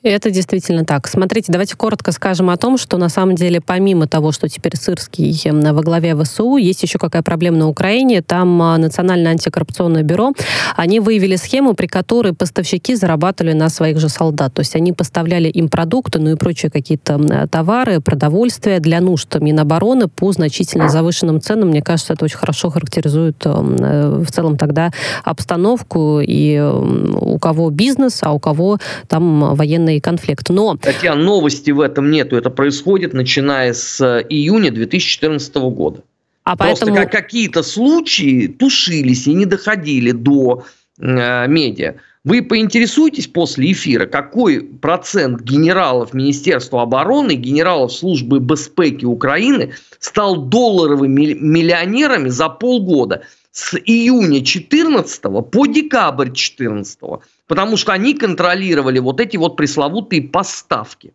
Это 0.03 0.31
действительно 0.31 0.85
так. 0.85 1.09
Смотрите, 1.09 1.51
давайте 1.51 1.75
коротко 1.75 2.13
скажем 2.13 2.51
о 2.51 2.57
том, 2.57 2.77
что 2.77 2.99
на 2.99 3.09
самом 3.09 3.35
деле 3.35 3.61
помимо 3.61 4.07
того, 4.07 4.31
что 4.31 4.49
теперь 4.49 4.77
Сырский 4.77 5.41
эм, 5.47 5.75
во 5.75 5.83
главе 5.83 6.15
ВСУ, 6.15 6.59
есть 6.59 6.83
еще 6.83 6.99
какая 6.99 7.23
проблема 7.23 7.57
на 7.57 7.69
Украине. 7.69 8.21
Там 8.21 8.61
а, 8.63 8.77
Национальное 8.77 9.33
антикоррупционное 9.33 10.03
бюро, 10.03 10.33
они 10.77 11.01
выявили 11.01 11.37
схему, 11.37 11.75
при 11.75 11.87
которой 11.87 12.35
поставщики 12.35 12.95
зарабатывали 12.95 13.55
на 13.55 13.69
своих 13.69 13.99
же 13.99 14.09
солдат. 14.09 14.53
То 14.55 14.61
есть 14.61 14.77
они 14.77 14.93
поставляли 14.93 15.49
им 15.49 15.69
продукты, 15.69 16.19
ну 16.19 16.31
и 16.31 16.37
прочие 16.37 16.71
какие-то 16.71 17.49
товары, 17.51 18.01
продовольствие 18.01 18.81
для 18.81 19.01
нужд 19.01 19.35
Минобороны 19.41 20.09
по 20.09 20.31
значительно 20.31 20.89
завышенным 20.89 21.41
ценам. 21.41 21.71
Мне 21.71 21.83
кажется, 21.83 22.13
это 22.13 22.25
очень 22.27 22.39
хорошо 22.39 22.71
характеризует 22.71 23.45
эм, 23.47 23.77
э, 23.77 24.19
в 24.19 24.31
целом 24.31 24.57
тогда 24.59 24.93
обстановку 25.25 26.21
и 26.21 26.55
эм, 26.55 27.17
у 27.21 27.39
кого 27.39 27.71
бизнес, 27.71 28.19
а 28.23 28.33
у 28.33 28.39
кого 28.39 28.79
там 29.09 29.55
военные 29.55 29.86
военный 29.87 30.01
конфликт. 30.01 30.51
Но... 30.51 30.79
Хотя 30.83 31.15
новости 31.15 31.71
в 31.71 31.81
этом 31.81 32.11
нету. 32.11 32.37
Это 32.37 32.51
происходит 32.51 33.15
начиная 33.15 33.73
с 33.73 34.01
э, 34.01 34.25
июня 34.29 34.71
2014 34.71 35.55
года. 35.57 36.03
А 36.45 36.57
Просто 36.57 36.87
поэтому... 36.87 36.97
как 36.97 37.13
какие-то 37.13 37.63
случаи 37.63 38.47
тушились 38.47 39.27
и 39.27 39.35
не 39.35 39.47
доходили 39.47 40.13
до 40.13 40.65
э, 40.99 41.49
медиа. 41.49 41.95
Вы 42.25 42.43
поинтересуетесь 42.43 43.29
после 43.29 43.71
эфира, 43.71 44.07
какой 44.07 44.61
процент 44.61 45.43
генералов 45.43 46.13
Министерства 46.13 46.83
обороны, 46.83 47.35
генералов 47.37 47.93
службы 47.93 48.41
безпеки 48.41 49.05
Украины 49.05 49.75
стал 50.01 50.37
долларовыми 50.37 51.35
миллионерами 51.35 52.29
за 52.29 52.49
полгода 52.49 53.23
с 53.53 53.77
июня 53.77 54.45
14 54.45 55.23
по 55.51 55.67
декабрь 55.67 56.33
14 56.33 56.99
потому 57.47 57.77
что 57.77 57.93
они 57.93 58.15
контролировали 58.15 58.99
вот 58.99 59.21
эти 59.21 59.37
вот 59.37 59.57
пресловутые 59.57 60.23
поставки. 60.23 61.15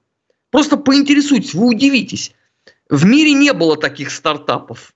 Просто 0.50 0.78
поинтересуйтесь, 0.78 1.54
вы 1.54 1.68
удивитесь. 1.68 2.34
В 2.90 3.06
мире 3.06 3.34
не 3.34 3.54
было 3.54 3.78
таких 3.78 4.12
стартапов. 4.12 4.94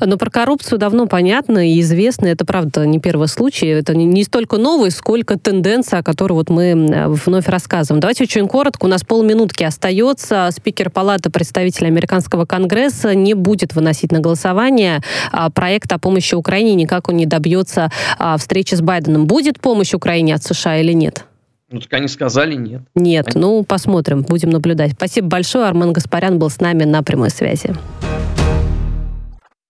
Но 0.00 0.16
про 0.16 0.30
коррупцию 0.30 0.78
давно 0.78 1.06
понятно 1.06 1.68
и 1.68 1.80
известно. 1.80 2.26
Это, 2.26 2.44
правда, 2.44 2.86
не 2.86 2.98
первый 2.98 3.28
случай. 3.28 3.66
Это 3.66 3.94
не 3.94 4.24
столько 4.24 4.56
новый, 4.56 4.90
сколько 4.90 5.38
тенденция, 5.38 6.00
о 6.00 6.02
которой 6.02 6.32
вот 6.32 6.50
мы 6.50 7.08
вновь 7.08 7.48
рассказываем. 7.48 8.00
Давайте 8.00 8.24
очень 8.24 8.48
коротко. 8.48 8.86
У 8.86 8.88
нас 8.88 9.04
полминутки 9.04 9.64
остается. 9.64 10.48
Спикер 10.52 10.90
Палаты 10.90 11.30
представителей 11.30 11.88
Американского 11.88 12.44
Конгресса 12.44 13.14
не 13.14 13.34
будет 13.34 13.74
выносить 13.74 14.12
на 14.12 14.20
голосование 14.20 15.02
а, 15.32 15.50
проект 15.50 15.92
о 15.92 15.98
помощи 15.98 16.34
Украине. 16.34 16.74
Никак 16.74 17.08
он 17.08 17.16
не 17.16 17.26
добьется 17.26 17.90
а, 18.18 18.36
встречи 18.36 18.74
с 18.74 18.80
Байденом. 18.80 19.26
Будет 19.26 19.60
помощь 19.60 19.94
Украине 19.94 20.34
от 20.34 20.42
США 20.42 20.78
или 20.78 20.92
нет? 20.92 21.24
Ну, 21.70 21.80
так 21.80 21.92
они 21.94 22.08
сказали 22.08 22.54
нет. 22.54 22.80
Нет, 22.94 23.34
они... 23.34 23.42
ну, 23.42 23.62
посмотрим, 23.62 24.22
будем 24.22 24.50
наблюдать. 24.50 24.92
Спасибо 24.92 25.28
большое. 25.28 25.66
Армен 25.66 25.92
Гаспарян 25.92 26.38
был 26.38 26.48
с 26.48 26.60
нами 26.60 26.84
на 26.84 27.02
прямой 27.02 27.30
связи. 27.30 27.74